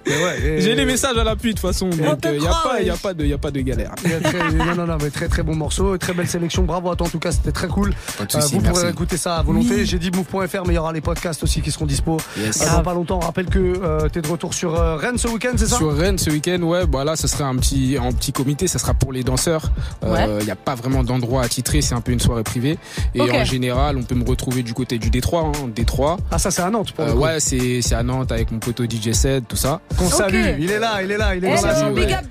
Ouais, 0.07 0.61
J'ai 0.61 0.75
les 0.75 0.85
messages 0.85 1.17
à 1.17 1.25
l'appui 1.25 1.51
de 1.55 1.59
toute 1.59 1.67
façon, 1.67 1.89
donc 1.89 1.97
il 2.25 2.31
n'y 2.33 2.47
a, 2.47 2.51
croit, 2.51 2.73
pas- 2.73 2.83
y 2.83 2.91
a, 2.91 2.97
pas 2.97 3.15
de- 3.15 3.25
y 3.25 3.33
a 3.33 3.39
pas 3.39 3.51
de 3.51 3.61
galère. 3.61 3.93
Il 4.05 4.11
y 4.11 4.15
a 4.15 4.21
très, 4.21 4.53
non, 4.53 4.75
non, 4.75 4.87
non, 4.87 4.97
mais 5.03 5.11
très 5.11 5.29
très 5.29 5.43
bon 5.43 5.55
morceau, 5.55 5.97
très 5.99 6.13
belle 6.13 6.29
sélection. 6.29 6.63
Bravo 6.65 6.91
à 6.91 6.97
toi 6.97 7.07
en 7.07 7.11
tout 7.11 7.19
cas, 7.19 7.33
c'était 7.33 7.53
très 7.53 7.69
cool. 7.69 7.95
Pas 8.19 8.25
de 8.25 8.37
Euh, 8.37 8.41
souci, 8.41 8.55
vous 8.57 8.61
pourrez 8.61 8.73
merci. 8.83 8.87
écouter 8.89 9.17
ça 9.17 9.37
à 9.39 9.43
volonté. 9.43 9.75
Oui. 9.77 9.87
J'ai 9.87 9.99
dit 9.99 10.11
move.fr, 10.11 10.63
mais 10.67 10.73
il 10.73 10.77
y 10.77 10.79
aura 10.79 10.93
les 10.93 11.01
podcasts 11.01 11.43
aussi 11.43 11.63
qui 11.63 11.71
seront 11.71 11.87
dispo. 11.87 12.19
Euh, 12.39 12.51
dans 12.75 12.83
pas 12.83 12.95
longtemps, 12.95 13.17
on 13.23 13.25
rappelle 13.27 13.47
que 13.47 13.59
euh, 13.59 14.09
t'es 14.09 14.21
de 14.21 14.29
retour 14.29 14.53
sur 14.55 14.75
euh, 14.79 14.97
Rennes 14.97 15.19
ce 15.19 15.29
week-end, 15.29 15.53
c'est 15.57 15.67
ça? 15.67 15.77
Sur 15.79 15.97
Rennes 15.97 16.19
ce 16.19 16.31
week-end, 16.35 16.61
ouais, 16.63 16.87
bah 16.87 17.05
là, 17.05 17.17
ce 17.17 17.27
serait 17.27 17.45
un 17.45 17.57
petit, 17.57 17.97
un 18.01 18.13
petit 18.13 18.33
comité, 18.33 18.67
ça 18.69 18.79
sera 18.79 18.95
pour 18.95 19.13
les 19.13 19.23
danseurs. 19.25 19.71
Il 20.03 20.09
Ouais. 20.09 20.45
n'y 20.45 20.51
a 20.51 20.57
pas 20.57 20.75
vraiment 20.75 21.03
d'endroit 21.03 21.43
à 21.43 21.49
titrer, 21.49 21.81
c'est 21.83 21.95
un 21.95 22.01
peu 22.01 22.13
une 22.13 22.21
soirée 22.21 22.43
privée. 22.43 22.79
Et 23.15 23.21
Ok. 23.21 23.31
en 23.33 23.45
général, 23.45 23.97
on 23.97 24.03
peut 24.03 24.15
me 24.15 24.25
retrouver 24.25 24.63
du 24.63 24.75
côté 24.75 24.99
du 24.99 25.11
Détroit, 25.11 25.43
hein, 25.55 25.69
Détroit. 25.75 26.17
Ah, 26.31 26.39
ça 26.39 26.51
c'est 26.51 26.63
à 26.63 26.71
Nantes 26.71 26.93
pour 26.93 27.05
Euh, 27.05 27.15
ouais, 27.15 27.41
c'est 27.41 27.81
c'est 27.83 27.95
à 27.95 28.03
Nantes 28.03 28.31
avec 28.33 28.51
mon 28.51 28.59
poteau 28.59 28.85
DJ 28.85 29.13
Sed, 29.13 29.45
tout 29.49 29.57
ça. 29.57 29.81
Qu'on 29.97 30.07
Ok. 30.07 30.13
salue, 30.13 30.45
il 30.59 30.71
est 30.71 30.79
là, 30.79 31.03
il 31.03 31.11
est 31.11 31.17
là, 31.17 31.35
il 31.37 31.45
est 31.45 31.55
vie, 31.55 31.95
big 31.95 32.13
up, 32.13 32.25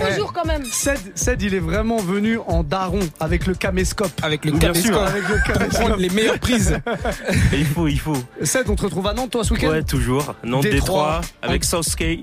bonjour 0.00 0.32
quand 0.32 0.44
même. 0.44 0.64
Ced, 0.70 0.98
Ced, 1.14 1.40
il 1.42 1.54
est 1.54 1.58
vraiment 1.60 1.96
venu 1.98 2.38
en 2.46 2.62
daron 2.62 3.00
avec 3.20 3.46
le 3.46 3.54
caméscope. 3.54 4.12
Avec 4.22 4.44
le 4.44 4.52
caméscope. 4.52 4.96
Avec 4.96 5.28
le 5.28 5.34
Pour 5.36 5.52
caméscope. 5.54 5.80
prendre 5.80 5.96
les 5.96 6.10
meilleures 6.10 6.38
prises. 6.38 6.78
il 7.52 7.64
faut, 7.66 7.88
il 7.88 7.98
faut. 8.00 8.16
Ced, 8.42 8.68
on 8.68 8.74
te 8.76 8.82
retrouve 8.82 9.06
à 9.06 9.12
Nantes 9.14 9.30
toi 9.30 9.44
ce 9.44 9.52
week-end 9.54 9.68
Ouais, 9.68 9.82
toujours. 9.82 10.34
Nantes 10.44 10.62
Détroit. 10.64 11.20
Avec 11.42 11.64
Southgate. 11.64 12.20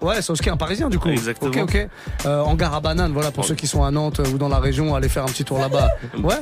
Ouais, 0.00 0.22
c'est 0.22 0.48
un 0.48 0.56
parisien 0.56 0.88
du 0.88 0.98
coup. 0.98 1.08
Exactement. 1.08 1.50
Ok, 1.50 1.60
ok. 1.62 1.88
Euh, 2.26 2.40
en 2.40 2.54
gare 2.54 2.74
à 2.74 2.80
banane, 2.80 3.12
voilà, 3.12 3.30
pour 3.30 3.44
ceux 3.44 3.54
qui 3.54 3.66
sont 3.66 3.84
à 3.84 3.90
Nantes 3.90 4.20
ou 4.32 4.38
dans 4.38 4.48
la 4.48 4.58
région, 4.58 4.94
allez 4.94 5.08
faire 5.08 5.24
un 5.24 5.28
petit 5.28 5.44
tour 5.44 5.58
là-bas. 5.58 5.88
Ouais. 6.22 6.36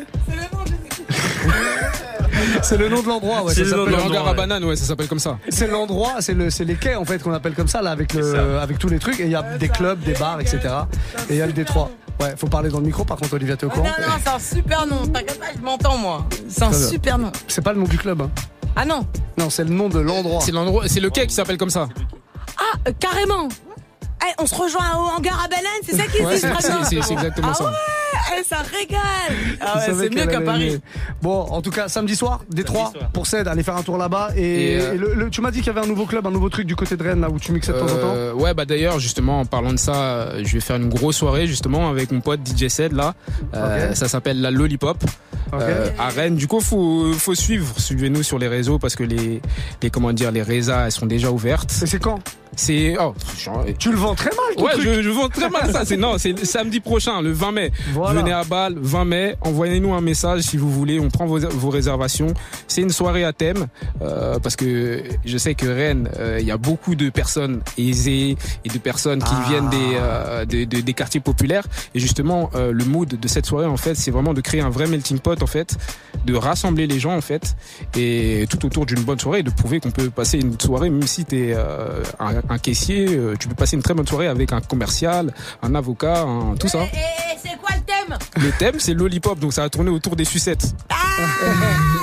C'est 2.62 2.76
le 2.76 2.88
nom 2.88 3.02
de 3.02 3.08
l'endroit, 3.08 3.42
ouais. 3.42 3.54
C'est 3.54 3.64
le 3.64 3.70
nom 3.70 3.86
de 3.86 3.94
hangar 3.94 4.28
à 4.28 4.34
banane, 4.34 4.64
ouais, 4.64 4.76
ça 4.76 4.84
s'appelle 4.84 5.08
comme 5.08 5.18
ça. 5.18 5.38
C'est 5.48 5.66
l'endroit, 5.66 6.16
c'est 6.20 6.34
le, 6.34 6.50
c'est 6.50 6.64
les 6.64 6.74
quais 6.76 6.94
en 6.94 7.04
fait 7.04 7.22
qu'on 7.22 7.32
appelle 7.32 7.54
comme 7.54 7.68
ça 7.68 7.82
là 7.82 7.90
avec 7.90 8.14
le, 8.14 8.22
ça. 8.22 8.62
avec 8.62 8.78
tous 8.78 8.88
les 8.88 8.98
trucs 8.98 9.18
et 9.20 9.24
il 9.24 9.30
y 9.30 9.34
a 9.34 9.42
des 9.42 9.68
clubs, 9.68 9.98
des 10.00 10.12
bars, 10.14 10.40
etc. 10.40 10.60
Et 11.30 11.34
il 11.34 11.36
y 11.36 11.42
a 11.42 11.46
le 11.46 11.52
Détroit. 11.52 11.90
Ouais, 12.20 12.34
faut 12.36 12.48
parler 12.48 12.68
dans 12.68 12.78
le 12.78 12.86
micro. 12.86 13.04
Par 13.04 13.16
contre, 13.16 13.34
Olivia, 13.34 13.56
t'es 13.56 13.66
au 13.66 13.68
Non, 13.68 13.74
courant 13.76 13.88
non, 13.88 14.14
c'est 14.22 14.30
un 14.30 14.38
super 14.38 14.86
nom. 14.86 15.06
T'inquiète 15.06 15.38
pas, 15.38 15.46
je 15.56 15.62
m'entends 15.62 15.98
moi. 15.98 16.26
C'est 16.48 16.64
un 16.64 16.72
super 16.72 17.18
nom. 17.18 17.30
C'est 17.46 17.62
pas 17.62 17.72
le 17.72 17.78
nom 17.80 17.86
du 17.86 17.96
club. 17.98 18.22
Hein. 18.22 18.30
Ah 18.74 18.84
non. 18.84 19.06
Non, 19.36 19.50
c'est 19.50 19.64
le 19.64 19.70
nom 19.70 19.88
de 19.88 19.98
l'endroit. 20.00 20.40
C'est 20.40 20.52
l'endroit, 20.52 20.84
c'est 20.86 21.00
le 21.00 21.10
quai 21.10 21.26
qui 21.26 21.34
s'appelle 21.34 21.58
comme 21.58 21.70
ça. 21.70 21.88
Ah, 22.56 22.78
euh, 22.88 22.92
carrément. 22.98 23.48
Eh, 24.20 24.42
on 24.42 24.46
se 24.46 24.54
rejoint 24.56 24.96
au 24.96 25.16
hangar 25.16 25.40
à 25.44 25.48
banane, 25.48 25.64
c'est 25.84 25.96
ça 25.96 26.02
qui 26.08 26.20
Ouais, 26.22 26.34
se 26.36 26.40
c'est- 26.40 26.48
dit 26.90 27.00
c'est- 27.02 27.12
exactement 27.12 27.48
ah 27.52 27.54
ça. 27.54 27.64
Ouais, 27.66 27.70
eh, 28.40 28.42
ça 28.42 28.56
régale. 28.58 29.00
Ah 29.60 29.76
ouais, 29.78 29.84
c'est 29.86 30.10
mieux 30.12 30.26
qu'à 30.26 30.40
Paris. 30.40 30.80
Bon, 31.22 31.42
en 31.42 31.62
tout 31.62 31.70
cas, 31.70 31.86
samedi 31.86 32.16
soir, 32.16 32.40
Détroit, 32.50 32.92
pour 33.12 33.28
Ced, 33.28 33.46
allez 33.46 33.62
faire 33.62 33.76
un 33.76 33.82
tour 33.84 33.96
là-bas. 33.96 34.30
Et, 34.36 34.72
Et, 34.72 34.80
euh, 34.80 34.94
et 34.94 34.98
le- 34.98 35.14
le- 35.14 35.30
tu 35.30 35.40
m'as 35.40 35.52
dit 35.52 35.58
qu'il 35.58 35.68
y 35.68 35.70
avait 35.70 35.86
un 35.86 35.88
nouveau 35.88 36.04
club, 36.04 36.26
un 36.26 36.32
nouveau 36.32 36.48
truc 36.48 36.66
du 36.66 36.74
côté 36.74 36.96
de 36.96 37.02
Rennes, 37.04 37.20
là 37.20 37.30
où 37.30 37.38
tu 37.38 37.52
mixais 37.52 37.72
de 37.72 37.78
temps 37.78 37.84
en 37.84 37.88
temps. 37.88 38.12
Euh, 38.16 38.32
ouais, 38.32 38.54
bah 38.54 38.64
d'ailleurs, 38.64 38.98
justement, 38.98 39.38
en 39.40 39.44
parlant 39.46 39.72
de 39.72 39.78
ça, 39.78 40.30
je 40.42 40.52
vais 40.52 40.60
faire 40.60 40.76
une 40.76 40.88
grosse 40.88 41.16
soirée 41.16 41.46
justement 41.46 41.88
avec 41.88 42.10
mon 42.10 42.20
pote 42.20 42.40
DJ 42.44 42.68
Sed 42.68 42.92
là. 42.94 43.14
Euh. 43.54 43.94
Ça 43.94 44.08
s'appelle 44.08 44.40
la 44.40 44.50
Lollipop. 44.50 44.98
Euh, 45.54 45.88
à 45.98 46.08
Rennes. 46.08 46.36
Du 46.36 46.46
coup, 46.46 46.60
faut 46.60 47.12
faut 47.14 47.34
suivre, 47.34 47.78
suivez-nous 47.78 48.22
sur 48.22 48.38
les 48.38 48.48
réseaux 48.48 48.78
parce 48.78 48.96
que 48.96 49.04
les 49.04 49.40
les 49.82 49.90
comment 49.90 50.12
dire 50.12 50.30
les 50.30 50.42
résas 50.42 50.86
elles 50.86 50.92
sont 50.92 51.06
déjà 51.06 51.30
ouvertes. 51.30 51.72
Et 51.82 51.86
c'est 51.86 51.98
quand? 52.00 52.20
C'est 52.56 52.96
oh, 53.00 53.14
Tu 53.78 53.90
le 53.90 53.96
vends 53.96 54.14
très 54.14 54.30
mal, 54.30 54.56
ton 54.56 54.64
Ouais, 54.64 54.72
truc. 54.72 54.84
je, 54.84 55.02
je 55.02 55.08
vends 55.10 55.28
très 55.28 55.48
mal 55.48 55.70
ça. 55.72 55.84
C'est 55.84 55.96
non, 55.96 56.18
c'est 56.18 56.44
samedi 56.44 56.80
prochain, 56.80 57.22
le 57.22 57.30
20 57.32 57.52
mai. 57.52 57.72
Voilà. 57.92 58.20
Venez 58.20 58.32
à 58.32 58.44
Bâle, 58.44 58.74
20 58.76 59.04
mai. 59.04 59.36
Envoyez-nous 59.42 59.92
un 59.94 60.00
message 60.00 60.42
si 60.42 60.56
vous 60.56 60.70
voulez. 60.70 60.98
On 61.00 61.08
prend 61.08 61.26
vos, 61.26 61.38
vos 61.38 61.70
réservations. 61.70 62.28
C'est 62.66 62.80
une 62.82 62.90
soirée 62.90 63.24
à 63.24 63.32
thème 63.32 63.66
euh, 64.02 64.38
parce 64.40 64.56
que 64.56 65.02
je 65.24 65.38
sais 65.38 65.54
que 65.54 65.66
Rennes, 65.66 66.08
euh, 66.18 66.38
il 66.40 66.46
y 66.46 66.50
a 66.50 66.56
beaucoup 66.56 66.94
de 66.94 67.10
personnes 67.10 67.60
aisées 67.76 68.36
et 68.64 68.68
de 68.68 68.78
personnes 68.78 69.22
qui 69.22 69.34
Ah. 69.34 69.44
viennent 69.48 69.68
des, 69.70 69.76
euh, 69.94 70.44
des, 70.44 70.66
des- 70.66 70.82
des 70.82 70.92
quartiers 70.94 71.20
populaires. 71.20 71.64
Et 71.94 72.00
justement, 72.00 72.50
euh, 72.54 72.72
le 72.72 72.84
mood 72.84 73.08
de 73.08 73.28
cette 73.28 73.46
soirée, 73.46 73.66
en 73.66 73.76
fait, 73.76 73.94
c'est 73.94 74.10
vraiment 74.10 74.34
de 74.34 74.40
créer 74.40 74.60
un 74.60 74.70
vrai 74.70 74.86
melting 74.86 75.18
pot, 75.20 75.40
en 75.42 75.46
fait, 75.46 75.76
de 76.24 76.34
rassembler 76.34 76.86
les 76.86 76.98
gens, 76.98 77.14
en 77.16 77.20
fait, 77.20 77.54
et 77.96 78.46
tout 78.50 78.64
autour 78.66 78.84
d'une 78.86 79.02
bonne 79.02 79.18
soirée, 79.20 79.40
et 79.40 79.42
de 79.42 79.50
prouver 79.50 79.80
qu'on 79.80 79.90
peut 79.90 80.10
passer 80.10 80.38
une 80.38 80.58
soirée, 80.58 80.90
même 80.90 81.06
si 81.06 81.24
t'es 81.24 81.52
euh, 81.54 82.02
un, 82.18 82.37
un 82.48 82.58
caissier, 82.58 83.06
euh, 83.10 83.34
tu 83.38 83.48
peux 83.48 83.54
passer 83.54 83.76
une 83.76 83.82
très 83.82 83.94
bonne 83.94 84.06
soirée 84.06 84.28
avec 84.28 84.52
un 84.52 84.60
commercial, 84.60 85.32
un 85.62 85.74
avocat, 85.74 86.22
un- 86.22 86.56
tout 86.56 86.68
ça. 86.68 86.78
Et, 86.80 86.84
et 86.84 87.38
c'est 87.42 87.56
quoi 87.58 87.70
le 87.76 87.82
thème? 87.82 88.18
Le 88.42 88.50
thème, 88.58 88.74
c'est 88.78 88.94
lollipop, 88.94 89.38
donc 89.38 89.52
ça 89.52 89.62
va 89.62 89.68
tourner 89.68 89.90
autour 89.90 90.16
des 90.16 90.24
sucettes. 90.24 90.72
Ah, 90.90 90.96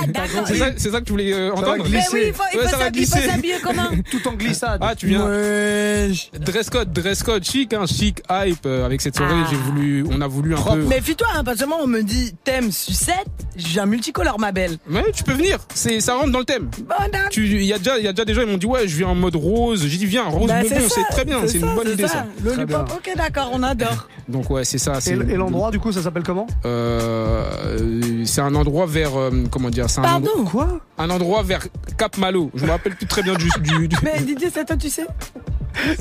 d'accord. 0.08 0.46
C'est 0.46 0.90
ça, 0.90 1.00
que 1.00 1.04
tu 1.04 1.12
voulais 1.12 1.32
euh, 1.32 1.54
Ça 1.54 1.60
va 1.62 1.68
entendre? 1.72 1.84
glisser. 1.84 2.08
Mais 2.12 2.18
oui, 2.20 2.24
il 2.28 2.32
faut, 2.34 2.42
il 2.52 2.58
Ouais, 2.58 2.64
faut 2.68 2.76
s'habiller- 3.16 3.54
comment? 3.62 3.88
Tout 4.10 4.28
en 4.28 4.32
glissade. 4.34 4.78
Ah, 4.82 4.94
tu 4.94 5.06
viens. 5.06 5.26
Ouais. 5.26 6.10
Dress 6.40 6.70
code, 6.70 6.92
dress 6.92 7.22
code 7.22 7.44
chic, 7.44 7.72
hein, 7.72 7.86
chic, 7.86 8.22
hype. 8.30 8.66
euh, 8.66 8.84
avec 8.86 9.00
cette 9.00 9.16
soirée, 9.16 9.34
Ah. 9.44 9.48
j'ai 9.50 9.56
voulu, 9.56 10.04
on 10.10 10.20
a 10.20 10.26
voulu 10.26 10.54
un 10.54 10.60
peu. 10.62 10.82
Méfie-toi, 10.82 11.26
hein, 11.34 11.44
parce 11.44 11.58
que 11.60 11.64
moi 11.66 11.78
on 11.82 11.86
me 11.86 12.02
dit 12.02 12.34
thème 12.44 12.70
sucette, 12.72 13.26
j'ai 13.56 13.80
un 13.80 13.86
multicolore 13.86 14.38
ma 14.38 14.52
belle. 14.52 14.78
Ouais, 14.90 15.04
tu 15.14 15.22
peux 15.24 15.32
venir. 15.32 15.58
C'est, 15.74 16.00
ça 16.00 16.14
rentre 16.14 16.30
dans 16.30 16.38
le 16.38 16.44
thème. 16.44 16.68
Bon, 16.86 16.94
il 17.36 17.64
y 17.64 17.72
a 17.72 17.78
déjà, 17.78 17.98
il 17.98 18.04
y 18.04 18.08
a 18.08 18.12
déjà 18.12 18.24
des 18.24 18.34
gens, 18.34 18.42
ils 18.42 18.48
m'ont 18.48 18.56
dit 18.58 18.66
ouais, 18.66 18.86
je 18.86 18.96
viens 18.96 19.08
en 19.08 19.14
mode 19.14 19.36
rose. 19.36 19.86
J'ai 19.86 19.96
dit 19.98 20.06
viens, 20.06 20.25
rose 20.28 20.48
Bah, 20.48 20.62
bonbon, 20.62 20.88
c'est 20.88 21.04
très 21.10 21.24
bien, 21.24 21.46
c'est 21.46 21.58
une 21.58 21.74
bonne 21.74 21.88
idée 21.88 22.08
ça. 22.08 22.26
Lollipop, 22.44 22.92
ok 22.96 23.10
d'accord, 23.16 23.50
on 23.52 23.62
adore. 23.62 24.08
Donc 24.28 24.50
ouais, 24.50 24.64
c'est 24.64 24.78
ça. 24.78 24.98
Et, 25.06 25.14
l'endroit, 25.14 25.70
du 25.70 25.78
coup, 25.78 25.92
ça 25.92 26.02
s'appelle 26.02 26.24
comment? 26.24 26.46
Euh, 26.64 28.22
c'est 28.24 28.40
un 28.40 28.54
endroit 28.54 28.86
vers, 28.86 29.16
euh, 29.18 29.30
comment 29.50 29.70
dire, 29.70 29.86
un 29.96 30.02
Pardon? 30.02 30.30
Endroit, 30.38 30.50
Quoi? 30.50 30.80
Un 30.98 31.10
endroit 31.10 31.42
vers 31.42 31.60
Cap 31.96 32.16
Malo. 32.18 32.50
Je 32.54 32.64
me 32.66 32.70
rappelle 32.70 32.96
plus 32.96 33.06
très 33.06 33.22
bien 33.22 33.34
du, 33.34 33.48
du, 33.60 33.88
du- 33.88 33.96
Mais 34.02 34.20
Didier, 34.20 34.48
c'est 34.52 34.64
toi 34.64 34.76
tu 34.76 34.90
sais? 34.90 35.06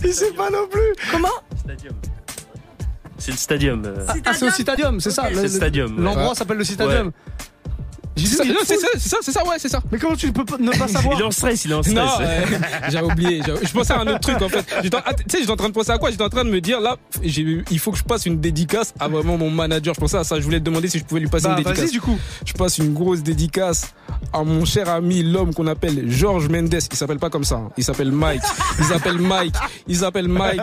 Il 0.03 0.13
sait 0.13 0.31
pas 0.31 0.49
non 0.49 0.67
plus. 0.69 0.81
Comment? 1.11 1.27
Stadium. 1.59 1.93
C'est 3.17 3.31
le 3.31 3.37
stadium. 3.37 3.83
euh. 3.85 4.05
Ah, 4.25 4.33
c'est 4.33 4.45
au 4.47 4.51
Citadium, 4.51 4.99
c'est 4.99 5.11
ça 5.11 5.29
le 5.29 5.47
stadium. 5.47 6.01
L'endroit 6.01 6.29
Ouais. 6.29 6.35
s'appelle 6.35 6.57
le 6.57 6.63
Citadium. 6.63 7.11
J'ai 7.13 7.54
C'est 8.17 8.25
ça, 8.27 8.43
c'est 8.65 8.77
ça, 8.77 8.87
c'est 8.93 9.09
ça, 9.09 9.17
c'est 9.21 9.31
ça, 9.31 9.43
ouais, 9.45 9.55
c'est 9.57 9.69
ça. 9.69 9.81
Mais 9.91 9.97
comment 9.97 10.15
tu 10.15 10.31
peux 10.31 10.43
ne 10.59 10.71
pas 10.71 10.87
savoir 10.87 11.15
Il 11.17 11.21
est 11.21 11.25
en 11.25 11.31
stress, 11.31 11.65
il 11.65 11.71
est 11.71 11.75
en 11.75 11.83
stress. 11.83 11.95
Non, 11.95 12.07
euh, 12.21 12.41
j'avais 12.89 13.05
oublié. 13.11 13.41
Je 13.61 13.71
pensais 13.73 13.93
à 13.93 13.99
un 13.99 14.07
autre 14.07 14.19
truc 14.21 14.41
en 14.41 14.49
fait. 14.49 14.65
Ah, 15.05 15.13
Tu 15.13 15.23
sais, 15.29 15.39
j'étais 15.39 15.51
en 15.51 15.55
train 15.57 15.67
de 15.69 15.73
penser 15.73 15.91
à 15.91 15.97
quoi? 15.97 16.11
J'étais 16.11 16.23
en 16.23 16.29
train 16.29 16.45
de 16.45 16.49
me 16.49 16.61
dire 16.61 16.79
là, 16.79 16.95
il 17.23 17.79
faut 17.79 17.91
que 17.91 17.97
je 17.97 18.03
passe 18.03 18.25
une 18.25 18.39
dédicace 18.39 18.93
à 18.99 19.07
vraiment 19.07 19.37
mon 19.37 19.49
manager. 19.49 19.93
Je 19.93 19.99
pensais 19.99 20.17
à 20.17 20.23
ça. 20.23 20.39
Je 20.39 20.45
voulais 20.45 20.59
te 20.59 20.63
demander 20.65 20.87
si 20.87 20.99
je 20.99 21.03
pouvais 21.03 21.21
lui 21.21 21.27
passer 21.27 21.47
Bah, 21.47 21.55
une 21.57 21.63
dédicace. 21.63 21.91
du 21.91 21.99
coup. 22.01 22.17
Je 22.45 22.53
passe 22.53 22.77
une 22.77 22.93
grosse 22.93 23.21
dédicace 23.21 23.93
à 24.33 24.43
mon 24.43 24.63
cher 24.65 24.89
ami, 24.89 25.23
l'homme 25.23 25.53
qu'on 25.53 25.67
appelle 25.67 26.09
Georges 26.09 26.47
Mendes. 26.49 26.73
Il 26.73 26.95
s'appelle 26.97 27.19
pas 27.19 27.29
comme 27.29 27.43
ça. 27.43 27.55
hein. 27.55 27.69
Il 27.77 27.83
s'appelle 27.83 28.11
Mike. 28.11 28.41
Il 28.79 28.85
s'appelle 28.85 29.17
Mike. 29.17 29.55
Il 29.87 29.97
s'appelle 29.97 30.27
Mike. 30.27 30.61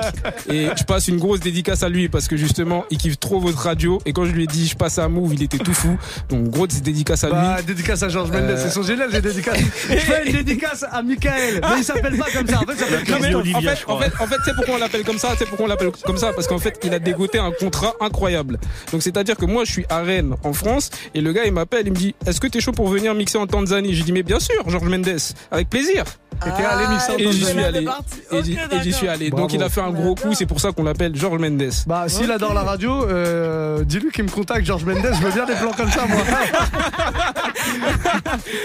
Et 0.48 0.68
je 0.76 0.84
passe 0.84 1.08
une 1.08 1.18
grosse 1.18 1.40
dédicace 1.40 1.82
à 1.82 1.88
lui 1.88 2.08
parce 2.08 2.28
que 2.28 2.36
justement, 2.36 2.84
il 2.90 2.98
kiffe 2.98 3.18
trop 3.20 3.40
votre 3.40 3.58
radio. 3.58 4.00
Et 4.06 4.12
quand 4.12 4.24
je 4.24 4.30
lui 4.32 4.44
ai 4.44 4.46
dit 4.46 4.66
je 4.66 4.76
passe 4.76 4.98
à 4.98 5.08
Move, 5.08 5.34
il 5.34 5.42
était 5.42 5.58
tout 5.58 5.74
fou. 5.74 5.98
Donc 6.30 6.48
grosse 6.48 6.80
dédicace 6.82 7.24
à 7.24 7.28
lui. 7.28 7.41
Ah, 7.44 7.60
dédicace 7.62 8.02
à 8.02 8.08
Georges 8.08 8.30
Mendes, 8.30 8.42
Euh. 8.50 8.56
c'est 8.56 8.70
son 8.70 8.82
génial, 8.82 9.08
j'ai 9.10 9.20
dédicace. 9.20 9.58
Je 9.90 9.96
fais 9.96 10.26
une 10.26 10.32
dédicace 10.32 10.84
à 10.90 11.02
Michael, 11.02 11.60
mais 11.60 11.78
il 11.78 11.84
s'appelle 11.84 12.16
pas 12.16 12.26
comme 12.32 12.46
ça, 12.46 12.58
en 12.58 12.66
fait, 12.66 12.72
il 12.72 12.78
s'appelle 12.78 13.02
Christophe. 13.04 13.54
en 13.54 13.60
fait, 13.60 13.84
en 13.86 13.98
fait, 13.98 14.12
en 14.20 14.26
fait, 14.26 14.36
c'est 14.44 14.54
pourquoi 14.54 14.74
on 14.74 14.78
l'appelle 14.78 15.04
comme 15.04 15.18
ça, 15.18 15.34
c'est 15.38 15.46
pourquoi 15.46 15.66
on 15.66 15.68
l'appelle 15.68 15.90
comme 16.04 16.18
ça, 16.18 16.32
parce 16.32 16.46
qu'en 16.46 16.58
fait, 16.58 16.78
il 16.84 16.94
a 16.94 16.98
dégoté 16.98 17.38
un 17.38 17.50
contrat 17.52 17.94
incroyable. 18.00 18.58
Donc, 18.92 19.02
c'est-à-dire 19.02 19.36
que 19.36 19.44
moi, 19.44 19.64
je 19.64 19.72
suis 19.72 19.86
à 19.88 20.00
Rennes, 20.02 20.34
en 20.44 20.52
France, 20.52 20.90
et 21.14 21.20
le 21.20 21.32
gars, 21.32 21.44
il 21.44 21.52
m'appelle, 21.52 21.86
il 21.86 21.92
me 21.92 21.96
dit, 21.96 22.14
est-ce 22.26 22.40
que 22.40 22.46
t'es 22.46 22.60
chaud 22.60 22.72
pour 22.72 22.88
venir 22.88 23.14
mixer 23.14 23.38
en 23.38 23.46
Tanzanie? 23.46 23.94
J'ai 23.94 24.04
dit, 24.04 24.12
mais 24.12 24.22
bien 24.22 24.38
sûr, 24.40 24.54
Georges 24.68 24.88
Mendes, 24.88 25.16
avec 25.50 25.68
plaisir. 25.68 26.04
Et 26.46 26.50
t'es 26.56 26.64
allé 26.64 26.86
mixer 26.88 27.12
en 27.12 27.16
Et 27.18 27.32
j'y 27.32 27.44
suis 27.44 27.62
allé. 27.62 27.86
Et 28.32 28.42
j'y- 28.42 28.52
et 28.52 28.82
j'y 28.82 28.92
suis 28.92 29.08
allé. 29.08 29.30
Bravo. 29.30 29.44
Donc, 29.46 29.52
il 29.54 29.62
a 29.62 29.68
fait 29.68 29.80
un 29.80 29.90
gros 29.90 30.14
coup, 30.14 30.34
c'est 30.34 30.46
pour 30.46 30.60
ça 30.60 30.72
qu'on 30.72 30.82
l'appelle 30.84 31.14
Georges 31.16 31.38
Mendes. 31.38 31.70
Bah, 31.86 32.04
s'il 32.08 32.30
adore 32.30 32.54
la 32.54 32.62
radio, 32.62 33.04
euh, 33.08 33.84
dis-lui 33.84 34.10
qu'il 34.10 34.24
me 34.24 34.30
contacte, 34.30 34.64
Georges 34.66 34.84
Mendes. 34.84 34.98
Je 35.12 35.20
veux 35.26 35.32
bien 35.32 35.46
des 35.46 35.54
plans 35.54 35.72
comme 35.72 35.90
ça, 35.90 36.06
moi. 36.06 36.18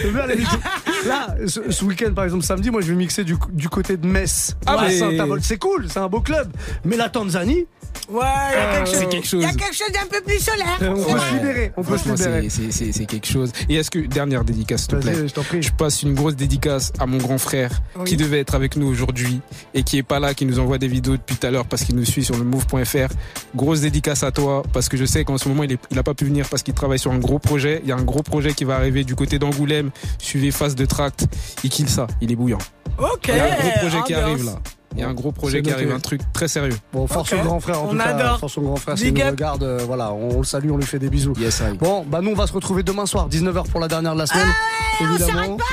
je 0.01 0.07
veux 0.07 0.13
bien. 0.13 0.35
Là, 1.05 1.35
ce, 1.47 1.71
ce 1.71 1.85
week-end, 1.85 2.13
par 2.13 2.25
exemple, 2.25 2.43
samedi, 2.43 2.69
moi, 2.71 2.81
je 2.81 2.87
vais 2.87 2.95
mixer 2.95 3.23
du, 3.23 3.35
du 3.51 3.69
côté 3.69 3.97
de 3.97 4.05
Metz. 4.07 4.55
Ah, 4.65 4.77
Ouais, 4.77 4.87
mais- 4.87 4.97
Saint-Avold. 4.99 5.43
C'est 5.43 5.57
cool, 5.57 5.87
c'est 5.89 5.99
un 5.99 6.07
beau 6.07 6.21
club. 6.21 6.49
Mais 6.85 6.97
la 6.97 7.09
Tanzanie, 7.09 7.65
Ouais, 8.09 8.21
il 8.51 8.57
y 8.57 8.61
a 8.61 8.71
quelque 8.73 8.81
Euh, 8.81 8.85
chose. 8.85 8.99
c'est 8.99 9.09
quelque 9.09 9.27
chose. 9.27 9.43
Il 9.43 9.47
y 9.47 9.49
a 9.49 9.53
quelque 9.53 9.75
chose 9.75 9.91
d'un 9.91 10.07
peu 10.09 10.21
plus 10.23 10.39
solaire. 10.39 10.77
euh, 10.81 10.93
on 10.95 11.03
peut 11.13 11.19
se 11.19 11.33
libérer. 11.33 11.71
On 11.75 11.83
peut 11.83 11.97
se 11.97 12.03
Franchement, 12.05 12.25
libérer. 12.25 12.49
c'est- 12.49 12.71
c'est 12.71 12.85
c'est- 12.85 12.91
c'est 12.93 13.05
quelque 13.05 13.27
chose. 13.27 13.51
Et 13.69 13.75
est-ce 13.75 13.91
que, 13.91 13.99
dernière 13.99 14.43
dédicace, 14.45 14.81
s'il 14.81 14.89
te 14.89 14.95
plaît. 14.97 15.27
je 15.27 15.33
t'en 15.33 15.43
prie. 15.43 15.61
Je 15.61 15.71
passe 15.73 16.03
une 16.03 16.13
grosse 16.13 16.35
dédicace 16.35 16.93
à 16.99 17.05
mon 17.05 17.17
grand 17.17 17.37
frère 17.37 17.66
Oui. 17.95 18.05
qui 18.05 18.17
devait 18.17 18.39
être 18.39 18.55
avec 18.55 18.75
nous 18.75 18.87
aujourd'hui 18.87 19.41
et 19.73 19.83
qui 19.83 19.97
est 19.97 20.03
pas 20.03 20.19
là, 20.19 20.33
qui 20.33 20.45
nous 20.45 20.59
envoie 20.59 20.77
des 20.77 20.87
vidéos 20.87 21.17
depuis 21.17 21.35
tout 21.35 21.47
à 21.47 21.51
l'heure 21.51 21.65
parce 21.65 21.83
qu'il 21.83 21.95
nous 21.95 22.05
suit 22.05 22.23
sur 22.23 22.37
le 22.37 22.43
move.fr. 22.43 23.13
Grosse 23.55 23.81
dédicace 23.81 24.23
à 24.23 24.31
toi 24.31 24.63
parce 24.73 24.89
que 24.89 24.97
je 24.97 25.05
sais 25.05 25.23
qu'en 25.23 25.37
ce 25.37 25.47
moment 25.49 25.63
il, 25.63 25.73
est, 25.73 25.79
il 25.91 25.99
a 25.99 26.03
pas 26.03 26.13
pu 26.13 26.25
venir 26.25 26.47
parce 26.49 26.63
qu'il 26.63 26.73
travaille 26.73 26.99
sur 26.99 27.11
un 27.11 27.19
gros 27.19 27.39
projet. 27.39 27.81
Il 27.83 27.89
y 27.89 27.91
a 27.91 27.95
un 27.95 28.03
gros 28.03 28.23
projet 28.23 28.53
qui 28.53 28.63
va 28.63 28.75
arriver 28.75 29.03
du 29.03 29.15
côté 29.15 29.39
d'Angoulême. 29.39 29.91
Suivez 30.19 30.51
Face 30.51 30.75
de 30.75 30.85
Tract. 30.85 31.27
Il 31.63 31.69
kill 31.69 31.89
ça. 31.89 32.07
Il 32.21 32.31
est 32.31 32.35
bouillant. 32.35 32.59
Ok. 32.97 33.27
Il 33.29 33.35
y 33.35 33.39
a 33.39 33.45
un 33.45 33.57
gros 33.57 33.79
projet 33.79 33.97
qui 34.05 34.13
arrive 34.13 34.45
là. 34.45 34.59
Il 34.95 35.01
y 35.01 35.03
a 35.03 35.09
un 35.09 35.13
gros 35.13 35.31
projet 35.31 35.61
qui 35.61 35.71
arrive, 35.71 35.91
un 35.91 35.99
truc 35.99 36.21
très 36.33 36.47
sérieux. 36.47 36.75
Bon, 36.93 37.05
force 37.07 37.31
Ok. 37.33 37.39
au 37.39 37.43
grand 37.43 37.59
frère, 37.59 37.81
en 37.81 37.87
On 37.87 37.89
tout 37.91 37.97
cas. 37.97 38.03
adore. 38.05 38.39
Force 38.39 38.57
au 38.57 38.61
grand 38.61 38.75
frère, 38.77 38.97
s'il 38.97 39.13
nous 39.13 39.21
regarde. 39.25 39.63
euh, 39.63 39.79
voilà, 39.85 40.11
on, 40.13 40.39
le 40.39 40.43
salue, 40.43 40.71
on 40.71 40.77
lui 40.77 40.85
fait 40.85 40.97
des 40.99 41.09
bisous. 41.09 41.33
Yes, 41.39 41.59
I. 41.61 41.77
Bon, 41.77 42.03
bah 42.07 42.19
nous, 42.21 42.31
on 42.31 42.35
va 42.35 42.47
se 42.47 42.53
retrouver 42.53 42.83
demain 42.83 43.05
soir, 43.05 43.27
19h 43.29 43.67
pour 43.69 43.79
la 43.79 43.87
dernière 43.87 44.13
de 44.13 44.19
la 44.19 44.25
semaine. 44.25 44.47
Ah, 44.47 45.03
on 45.03 45.09
évidemment. 45.13 45.33
s'arrête 45.33 45.57
pas, 45.57 45.63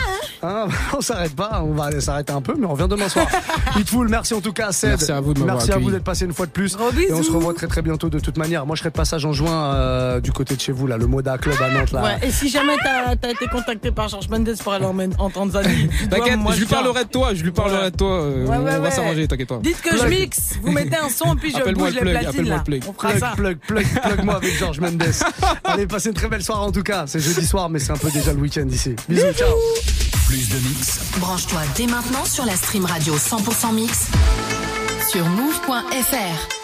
Hein, 0.47 0.67
on 0.99 1.01
s'arrête 1.01 1.35
pas, 1.35 1.63
on 1.65 1.73
va 1.73 1.85
aller 1.85 2.03
s'arrêter 2.03 2.33
un 2.35 2.43
peu, 2.43 2.55
mais 2.59 2.67
on 2.67 2.73
revient 2.75 2.89
demain 2.91 3.09
soir. 3.09 3.27
Hitful, 3.79 4.09
merci 4.09 4.35
en 4.35 4.43
tout 4.43 4.53
cas, 4.53 4.73
Ced. 4.73 4.91
Merci 4.91 5.11
à 5.13 5.21
vous 5.21 5.33
de 5.33 5.39
m'avoir 5.39 5.57
Merci 5.57 5.73
à 5.73 5.79
vous 5.79 5.91
d'être 5.91 6.05
passé 6.05 6.27
une 6.27 6.35
fois 6.35 6.45
de 6.45 6.51
plus. 6.51 6.77
Gros 6.77 6.91
Et 6.91 7.11
on 7.15 7.23
se 7.23 7.31
revoit 7.31 7.55
très 7.55 7.67
très 7.67 7.81
bientôt 7.81 8.11
de 8.11 8.19
toute 8.19 8.37
manière. 8.37 8.67
Moi, 8.67 8.77
je 8.77 8.81
serai 8.81 8.91
de 8.91 8.95
passage 8.95 9.25
en 9.25 9.33
juin 9.33 9.73
euh, 9.75 10.21
du 10.21 10.33
côté 10.33 10.55
de 10.55 10.61
chez 10.61 10.73
vous, 10.73 10.87
là, 10.87 10.99
le 10.99 11.07
Moda 11.07 11.39
Club 11.39 11.57
à 11.63 11.71
Nantes. 11.71 11.93
Là. 11.93 12.03
Ouais, 12.03 12.19
et 12.29 12.31
si 12.31 12.51
jamais 12.51 12.75
t'as 12.83 13.09
as 13.27 13.31
été 13.31 13.47
contacté 13.47 13.91
par 13.91 14.09
Georges 14.09 14.29
Mendes 14.29 14.51
pour 14.63 14.75
aller 14.75 14.85
en, 14.85 14.95
en 15.19 15.31
Tanzanie, 15.31 15.89
T'inquiète, 16.11 16.37
moi, 16.39 16.53
je 16.53 16.59
lui 16.61 16.67
parlerai 16.67 17.05
de 17.05 17.09
toi, 17.11 17.31
je 17.33 17.43
lui 17.43 17.51
parlerai 17.53 17.91
de 17.91 17.97
toi. 17.97 18.11
euh, 18.25 18.45
Ouais, 18.47 18.59
ouais, 18.59 18.73
on 18.79 18.83
va 18.83 18.91
t'inquiète 19.29 19.49
pas. 19.49 19.59
Dites 19.63 19.81
que 19.81 19.97
je 19.97 20.07
mixe, 20.07 20.55
vous 20.63 20.73
mettez 20.73 20.97
un 20.97 21.09
son, 21.09 21.37
puis 21.37 21.51
je 21.53 21.57
Appelle-moi 21.59 21.89
bouge 21.91 21.99
le 22.01 22.05
les 22.05 22.11
plug, 22.13 22.23
platines 22.25 22.49
là. 22.49 22.59
plug. 22.61 22.83
On 22.89 22.93
fera 22.93 23.09
Plug, 23.11 23.21
ça. 23.21 23.33
plug, 23.37 23.59
plug, 23.59 23.87
plug 24.03 24.25
moi 24.25 24.37
avec 24.37 24.59
Georges 24.59 24.81
Mendes. 24.81 25.03
Allez, 25.65 25.87
passez 25.87 26.09
une 26.09 26.15
très 26.15 26.29
belle 26.29 26.43
soirée 26.43 26.65
en 26.65 26.73
tout 26.73 26.83
cas. 26.83 27.05
C'est 27.07 27.21
jeudi 27.21 27.47
soir, 27.47 27.69
mais 27.71 27.79
c'est 27.79 27.93
un 27.93 27.97
peu 27.97 28.11
déjà 28.11 28.33
le 28.33 28.41
week-end 28.41 28.67
ici. 28.71 28.95
Bisous, 29.09 29.33
ciao. 29.37 29.55
Plus 30.27 30.49
de 30.49 30.57
mix. 30.69 30.99
Branche-toi 31.19 31.61
dès 31.77 31.87
maintenant 31.87 32.25
sur 32.25 32.45
la 32.45 32.57
stream 32.57 32.85
radio 32.87 33.15
100% 33.17 33.75
mix 33.75 34.07
sur 35.11 35.25
move.fr. 35.27 36.64